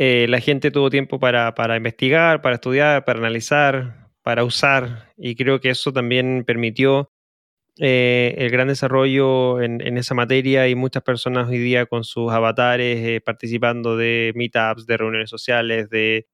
[0.00, 5.36] eh, la gente tuvo tiempo para, para investigar, para estudiar, para analizar, para usar y
[5.36, 7.10] creo que eso también permitió
[7.78, 12.98] eh, el gran desarrollo en, esa materia y muchas personas hoy día con sus avatares
[12.98, 16.26] eh, participando de meetups, de reuniones sociales, de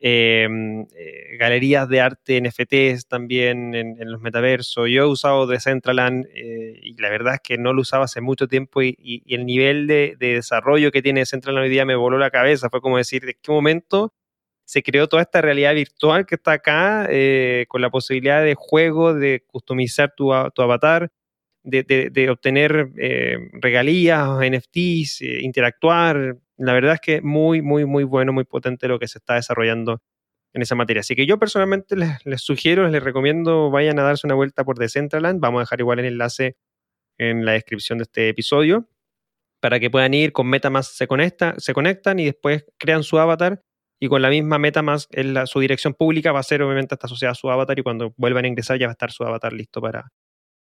[0.00, 0.48] eh,
[1.38, 4.88] galerías de arte NFTs también en, los metaversos.
[4.90, 8.82] Yo he usado Decentraland y la verdad es que no lo usaba hace mucho tiempo
[8.82, 12.70] y, el nivel de, de, desarrollo que tiene Decentraland hoy día me voló la cabeza.
[12.70, 14.12] Fue como decir, ¿de qué momento
[14.66, 19.14] se creó toda esta realidad virtual que está acá, eh, con la posibilidad de juego,
[19.14, 21.10] de customizar tu, avatar,
[21.62, 26.38] de, obtener eh, regalías, NFTs, eh, interactuar.
[26.56, 30.02] La verdad es que muy, muy, muy bueno, muy potente lo que se está desarrollando
[30.52, 31.00] en esa materia.
[31.00, 35.40] Así que yo personalmente les, sugiero, les recomiendo, vayan a darse una vuelta por Decentraland.
[35.40, 36.56] Vamos a dejar igual el enlace
[37.18, 38.88] en la descripción de este episodio
[39.60, 43.62] para que puedan ir con MetaMask se, conecta, se conectan y después crean su avatar
[43.98, 47.06] y con la misma MetaMask, en la, su dirección pública va a ser obviamente está
[47.06, 49.52] asociada a su avatar y cuando vuelvan a ingresar ya va a estar su avatar
[49.52, 50.12] listo para,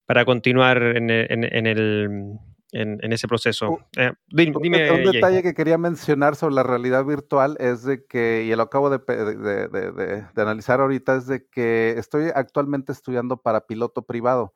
[0.06, 2.40] para continuar en, el,
[2.72, 3.80] en, ese proceso.
[3.98, 8.56] Eh, dime, un detalle que quería mencionar sobre la realidad virtual es de que, y
[8.56, 14.54] lo acabo de, de, analizar ahorita, es de que estoy actualmente estudiando para piloto privado.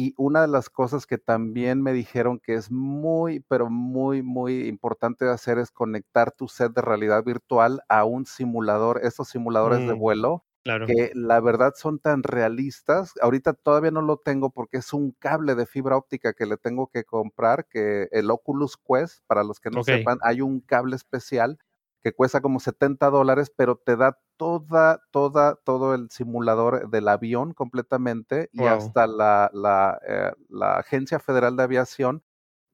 [0.00, 4.68] Y una de las cosas que también me dijeron que es muy, pero muy, muy
[4.68, 9.80] importante de hacer es conectar tu set de realidad virtual a un simulador, estos simuladores
[9.88, 9.98] de mm.
[9.98, 10.44] vuelo,
[10.86, 13.14] que la verdad son tan realistas.
[13.20, 16.86] Ahorita todavía no lo tengo porque es un cable de fibra óptica que le tengo
[16.86, 21.58] que comprar, que el Oculus Quest, para los que no sepan, hay un cable especial
[22.02, 27.54] que cuesta como 70 dólares, pero te da toda, toda, todo el simulador del avión
[27.54, 32.22] completamente y hasta la, la, eh, la Agencia Federal de Aviación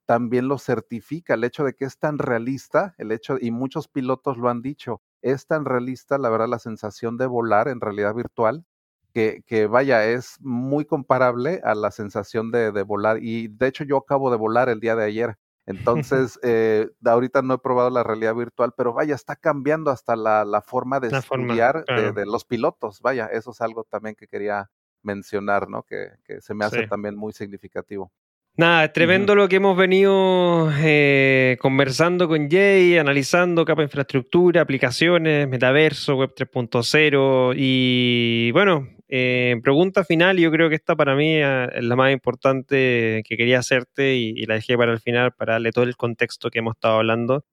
[0.06, 4.36] también lo certifica, el hecho de que es tan realista, el hecho, y muchos pilotos
[4.36, 8.66] lo han dicho, es tan realista, la verdad, la sensación de volar en realidad virtual,
[9.14, 13.18] que, que vaya, es muy comparable a la sensación de, de, volar.
[13.22, 15.36] Y de hecho yo acabo de volar el día de ayer.
[15.66, 20.44] Entonces, eh, ahorita no he probado la realidad virtual, pero vaya, está cambiando hasta la,
[20.44, 23.00] la forma de estudiar de, los pilotos.
[23.00, 24.70] Vaya, eso es algo también que quería
[25.02, 25.82] mencionar, ¿no?
[25.82, 28.12] Que, que se me hace también muy significativo.
[28.56, 35.48] Nada, tremendo lo que hemos venido eh, conversando con Jay, analizando capa de infraestructura, aplicaciones,
[35.48, 38.86] metaverso, web 3.0 y bueno,
[39.16, 43.36] eh, pregunta final, yo creo que esta para mí eh, es la más importante que
[43.36, 46.74] quería hacerte y, la dejé para el final para darle todo el contexto que hemos
[46.74, 47.44] estado hablando.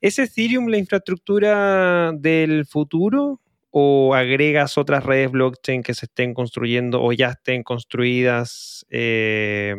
[0.00, 3.40] ¿Es Ethereum la infraestructura del futuro
[3.70, 9.74] o agregas otras redes blockchain que se estén construyendo o ya estén construidas eh,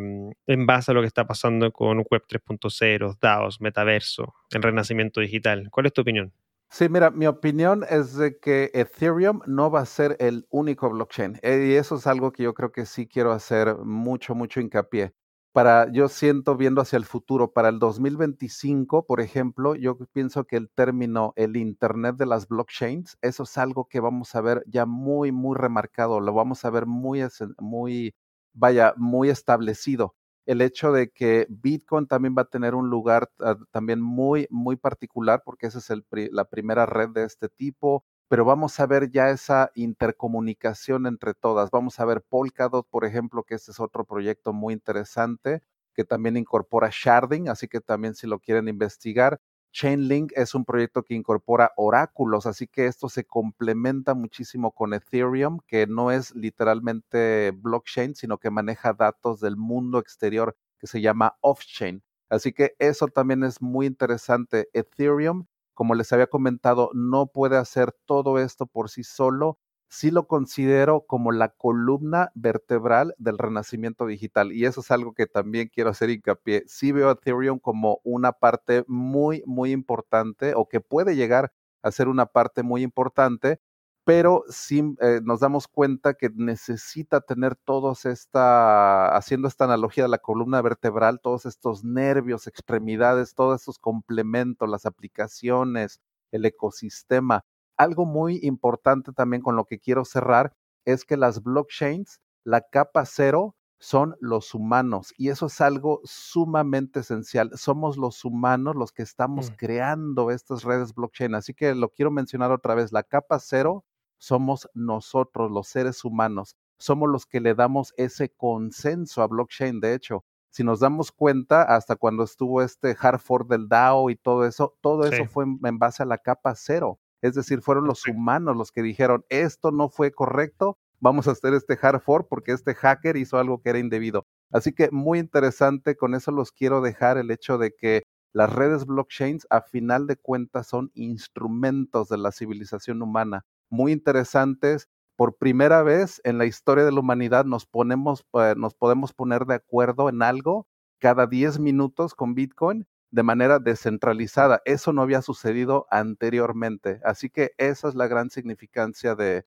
[0.47, 5.69] en base a lo que está pasando con Web 3.0, DAOs, metaverso, el renacimiento digital.
[5.71, 6.33] ¿Cuál es tu opinión?
[6.77, 11.39] Sí, mira, mi opinión es de que Ethereum no va a ser el único blockchain.
[11.41, 15.13] Eh, y eso es algo que yo creo que sí quiero hacer mucho, mucho hincapié
[15.53, 20.57] para, yo siento viendo hacia el futuro, para el 2025, por ejemplo, yo pienso que
[20.57, 24.85] el término, el Internet de las blockchains, eso es algo que vamos a ver ya
[24.85, 27.21] muy, muy remarcado, lo vamos a ver muy,
[27.57, 28.13] muy,
[28.53, 30.13] vaya, muy establecido.
[30.45, 34.75] El hecho de que Bitcoin también va a tener un lugar ah, también muy, muy
[34.75, 35.89] particular, porque esa es
[36.31, 41.69] la primera red de este tipo pero vamos a ver ya esa intercomunicación entre todas.
[41.71, 45.61] Vamos a ver Polkadot, por ejemplo, que este es otro proyecto muy interesante
[45.93, 49.39] que también incorpora sharding, así que también si lo quieren investigar.
[49.75, 55.59] Chainlink es un proyecto que incorpora oráculos, así que esto se complementa muchísimo con Ethereum,
[55.67, 61.35] que no es literalmente blockchain, sino que maneja datos del mundo exterior que se llama
[61.41, 62.01] off-chain.
[62.29, 64.69] Así que eso también es muy interesante.
[64.73, 65.45] Ethereum
[65.75, 69.59] como les había comentado, no puede hacer todo esto por sí solo.
[69.97, 75.25] Sí lo considero como la columna vertebral del renacimiento digital y eso es algo que
[75.25, 76.65] también quiero hacer hincapié.
[76.67, 81.91] Sí veo a Ethereum como una parte muy, muy importante o que puede llegar a
[81.91, 83.61] ser una parte muy importante,
[84.03, 90.09] pero sí eh, nos damos cuenta que necesita tener todos esta, haciendo esta analogía de
[90.09, 97.45] la columna vertebral, todos estos nervios, extremidades, todos estos complementos, las aplicaciones, el ecosistema.
[97.77, 100.53] Algo muy importante también con lo que quiero cerrar
[100.85, 107.01] es que las blockchains, la capa cero, son los humanos y eso es algo sumamente
[107.01, 107.51] esencial.
[107.55, 109.53] Somos los humanos los que estamos mm.
[109.55, 111.35] creando estas redes blockchain.
[111.35, 112.91] Así que lo quiero mencionar otra vez.
[112.91, 113.85] La capa cero
[114.17, 116.55] somos nosotros, los seres humanos.
[116.79, 119.79] Somos los que le damos ese consenso a blockchain.
[119.79, 124.15] De hecho, si nos damos cuenta, hasta cuando estuvo este hard fork del DAO y
[124.15, 126.99] todo eso, todo eso fue en, base a la capa cero.
[127.25, 131.55] Es decir, fueron los humanos los que dijeron, esto no fue correcto, vamos a hacer
[131.55, 134.27] este hard fork porque este hacker hizo algo que era indebido.
[134.51, 138.85] Así que muy interesante, con eso los quiero dejar el hecho de que las redes
[138.85, 144.87] blockchains a final de cuentas son instrumentos de la civilización humana muy interesantes.
[145.15, 149.45] Por primera vez en la historia de la humanidad nos, ponemos, eh, nos podemos poner
[149.45, 150.67] de acuerdo en algo
[150.99, 152.85] cada 10 minutos con Bitcoin
[153.15, 154.61] de manera descentralizada.
[154.65, 156.99] Eso no había sucedido anteriormente.
[157.05, 159.45] Así que esa es la gran significancia de,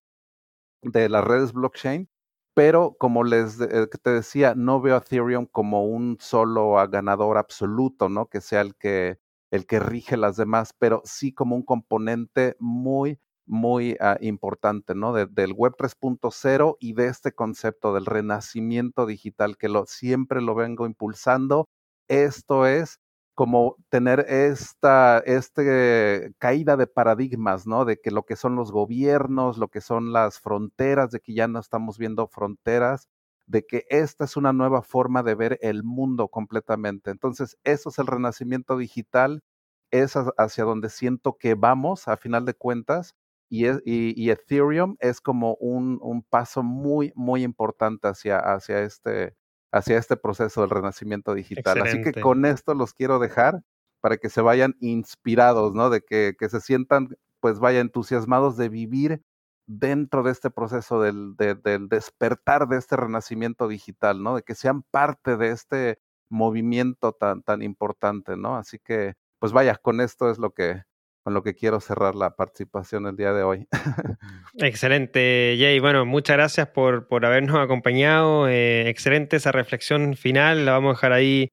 [0.82, 2.08] de las redes blockchain.
[2.54, 8.08] Pero como les eh, te decía, no veo a Ethereum como un solo ganador absoluto,
[8.08, 8.26] ¿no?
[8.28, 13.20] Que sea el que, el que rige las demás, pero sí como un componente muy
[13.46, 15.14] muy ah, importante, ¿no?
[15.14, 21.66] del Web 3.0 y de este concepto del renacimiento digital que siempre lo vengo impulsando.
[22.08, 22.98] Esto es
[23.38, 27.84] como tener esta este, caída de paradigmas, ¿no?
[27.84, 31.46] De que lo que son los gobiernos, lo que son las fronteras, de que ya
[31.46, 33.08] no estamos viendo fronteras,
[33.46, 37.12] de que esta es una nueva forma de ver el mundo completamente.
[37.12, 39.44] Entonces, eso es el renacimiento digital,
[39.92, 43.14] es hacia donde siento que vamos a final de cuentas.
[43.48, 49.36] Y, y, Ethereum es como un, un, paso muy, muy importante hacia, hacia, este,
[49.72, 51.82] hacia este proceso del renacimiento digital.
[51.82, 53.62] Así que con esto los quiero dejar
[54.00, 55.90] para que se vayan inspirados, ¿no?
[55.90, 59.22] De que, que se sientan, pues vaya, entusiasmados de vivir
[59.66, 64.36] dentro de este proceso del, del, despertar de este renacimiento digital, ¿no?
[64.36, 65.98] De que sean parte de este
[66.30, 68.56] movimiento tan, tan importante, ¿no?
[68.56, 70.84] Así que, pues vaya, con esto es lo que,
[71.28, 73.66] con lo que quiero cerrar la participación el día de hoy.
[74.54, 75.78] Excelente, Jay.
[75.78, 78.48] Bueno, muchas gracias por, por habernos acompañado.
[78.48, 80.64] Eh, excelente esa reflexión final.
[80.64, 81.52] La vamos a dejar ahí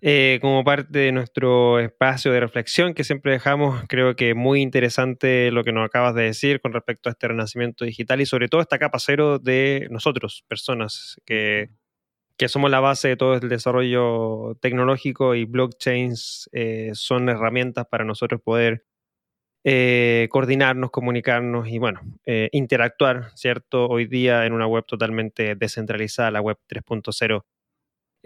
[0.00, 3.84] eh, como parte de nuestro espacio de reflexión que siempre dejamos.
[3.88, 7.84] Creo que muy interesante lo que nos acabas de decir con respecto a este renacimiento
[7.84, 11.70] digital y sobre todo esta capa cero de nosotros, personas que,
[12.36, 18.04] que somos la base de todo el desarrollo tecnológico y blockchains eh, son herramientas para
[18.04, 18.84] nosotros poder
[19.68, 22.00] eh, coordinarnos, comunicarnos y, bueno,
[22.52, 23.88] interactuar, ¿cierto?
[23.88, 27.44] Hoy día en una web totalmente descentralizada, la web 3.0.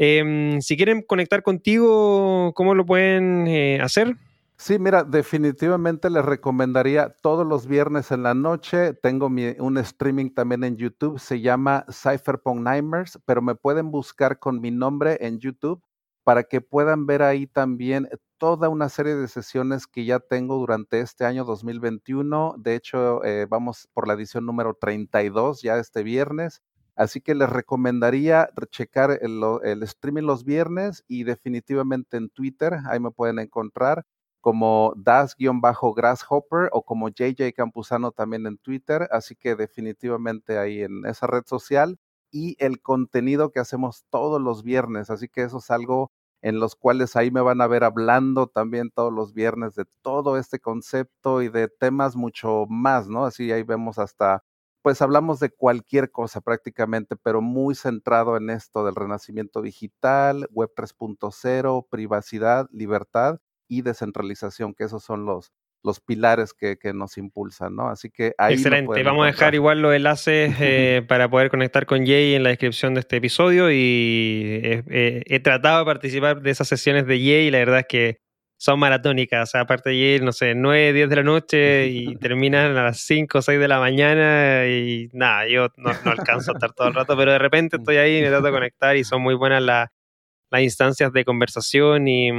[0.03, 4.17] Em, si quieren conectar contigo, ¿cómo lo pueden eh, hacer?
[4.57, 8.95] Sí, mira, definitivamente les recomendaría todos los viernes en la noche.
[8.95, 14.61] Tengo un streaming también en YouTube, se llama Cypherpunk Nightmares, pero me pueden buscar con
[14.63, 15.83] mi nombre en YouTube
[16.25, 18.09] para que puedan ver ahí también
[18.39, 22.55] toda una serie de sesiones que ya tengo durante este año 2021.
[22.59, 26.63] De hecho, eh, vamos por la edición número 32 ya este viernes.
[26.97, 33.11] Así que les recomendaría checar el, streaming los viernes y definitivamente en Twitter, ahí me
[33.11, 34.05] pueden encontrar
[34.41, 39.09] como das-grasshopper o como JJ Campuzano también en Twitter.
[39.13, 41.99] Así que definitivamente ahí en esa red social
[42.31, 45.11] y el contenido que hacemos todos los viernes.
[45.11, 46.13] Así que eso es algo
[46.43, 50.39] en los cuales ahí me van a ver hablando también todos los viernes de todo
[50.39, 53.25] este concepto y de temas mucho más, ¿no?
[53.27, 54.43] Así ahí vemos hasta
[54.83, 60.71] pues hablamos de cualquier cosa prácticamente, pero muy centrado en esto del renacimiento digital, web
[60.75, 65.53] 3.0, privacidad, libertad y descentralización, que esos son los,
[65.83, 67.89] los pilares que, nos impulsan, ¿no?
[67.89, 68.55] Así que ahí...
[68.55, 72.51] Excelente, vamos a dejar igual los enlaces eh, para poder conectar con Jay en la
[72.51, 77.47] descripción de este episodio y eh, he tratado de participar de esas sesiones de Jay
[77.47, 78.21] y la verdad es que
[78.61, 79.49] son maratónicas.
[79.49, 82.85] O sea, aparte de ir, no sé, 9, 10 de la noche y terminan a
[82.85, 86.89] las 5 o 6 de la mañana y nada, yo no, alcanzo a estar todo
[86.89, 89.35] el rato, pero de repente estoy ahí y me trato de conectar y son muy
[89.35, 92.31] buenas las instancias de conversación y,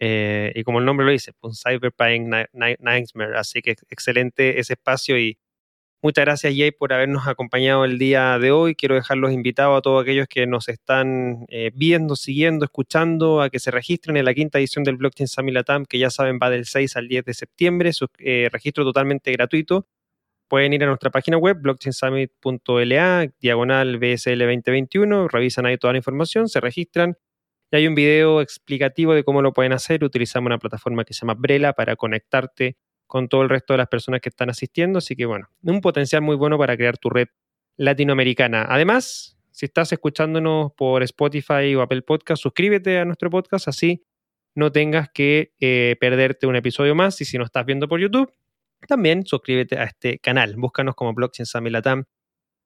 [0.00, 3.36] eh, y como el nombre lo dice, un pues, Cyberpunk Nightmare.
[3.36, 5.38] Así que excelente ese espacio y
[6.02, 8.74] Muchas gracias, Jay, por habernos acompañado el día de hoy.
[8.74, 13.58] Quiero dejarlos invitados a todos aquellos que nos están eh, viendo, siguiendo, escuchando, a que
[13.58, 16.64] se registren en la quinta edición del Blockchain Summit Latam, que ya saben va del
[16.64, 17.92] 6 al 10 de septiembre.
[17.92, 19.86] Su eh, registro totalmente gratuito.
[20.48, 26.48] Pueden ir a nuestra página web, blockchainsummit.la, diagonal BSL 2021, revisan ahí toda la información,
[26.48, 27.18] se registran.
[27.70, 30.02] Y hay un video explicativo de cómo lo pueden hacer.
[30.04, 33.88] Utilizamos una plataforma que se llama Brela para conectarte con todo el resto de las
[33.88, 34.98] personas que están asistiendo.
[34.98, 37.28] Así que bueno, un potencial muy bueno para crear tu red
[37.76, 38.66] latinoamericana.
[38.68, 44.04] Además, si estás escuchándonos por Spotify o Apple Podcast, suscríbete a nuestro podcast, así
[44.54, 47.20] no tengas que eh, perderte un episodio más.
[47.20, 48.32] Y si no estás viendo por YouTube,
[48.88, 50.54] también suscríbete a este canal.
[50.56, 52.04] Búscanos como Blockchain Sami Latam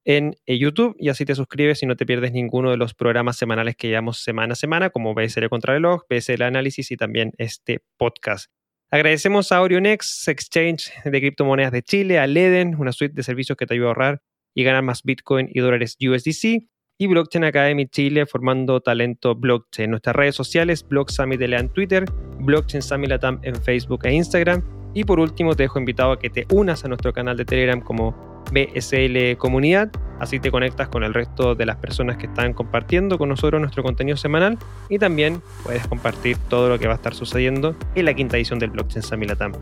[0.04, 3.36] en eh, YouTube y así te suscribes y no te pierdes ninguno de los programas
[3.36, 8.50] semanales que llevamos semana a semana, como BSL Contrarreloj, BSL Análisis y también este podcast.
[8.90, 13.66] Agradecemos a Orionex, exchange de criptomonedas de Chile, a Leden, una suite de servicios que
[13.66, 14.22] te ayuda a ahorrar
[14.54, 16.68] y ganar más Bitcoin y dólares USDC,
[16.98, 19.90] y Blockchain Academy Chile formando talento blockchain.
[19.90, 22.04] Nuestras redes sociales, Block Summit en Twitter,
[22.38, 24.62] Blockchain Summit Latam en Facebook e Instagram.
[24.94, 27.80] Y por último, te dejo invitado a que te unas a nuestro canal de Telegram
[27.80, 29.90] como BSL Comunidad.
[30.20, 33.82] Así te conectas con el resto de las personas que están compartiendo con nosotros nuestro
[33.82, 34.58] contenido semanal
[34.88, 38.58] y también puedes compartir todo lo que va a estar sucediendo en la quinta edición
[38.58, 39.52] del Blockchain Samilatam.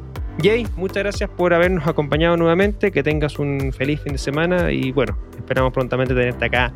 [0.40, 4.92] Jay, muchas gracias por habernos acompañado nuevamente, que tengas un feliz fin de semana y
[4.92, 6.72] bueno, esperamos prontamente tenerte acá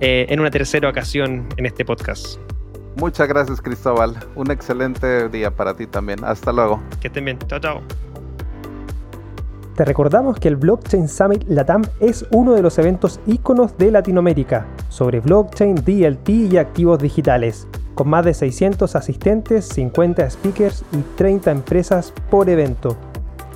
[0.00, 2.38] eh, en una tercera ocasión en este podcast.
[2.96, 6.24] Muchas gracias Cristóbal, un excelente día para ti también.
[6.24, 6.82] Hasta luego.
[7.00, 8.11] Que estén bien, chao chao.
[9.76, 14.66] Te recordamos que el Blockchain Summit Latam es uno de los eventos íconos de Latinoamérica
[14.90, 21.50] sobre blockchain, DLT y activos digitales, con más de 600 asistentes, 50 speakers y 30
[21.50, 22.96] empresas por evento.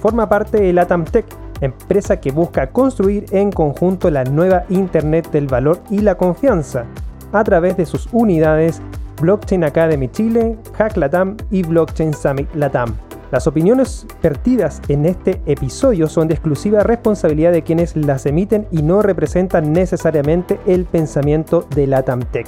[0.01, 1.27] Forma parte de Latam Tech,
[1.61, 6.87] empresa que busca construir en conjunto la nueva Internet del valor y la confianza
[7.33, 8.81] a través de sus unidades
[9.21, 13.06] Blockchain Academy Chile, Hack Latam y Blockchain Summit Latam.
[13.33, 18.83] Las opiniones vertidas en este episodio son de exclusiva responsabilidad de quienes las emiten y
[18.83, 22.47] no representan necesariamente el pensamiento de Latam Tech.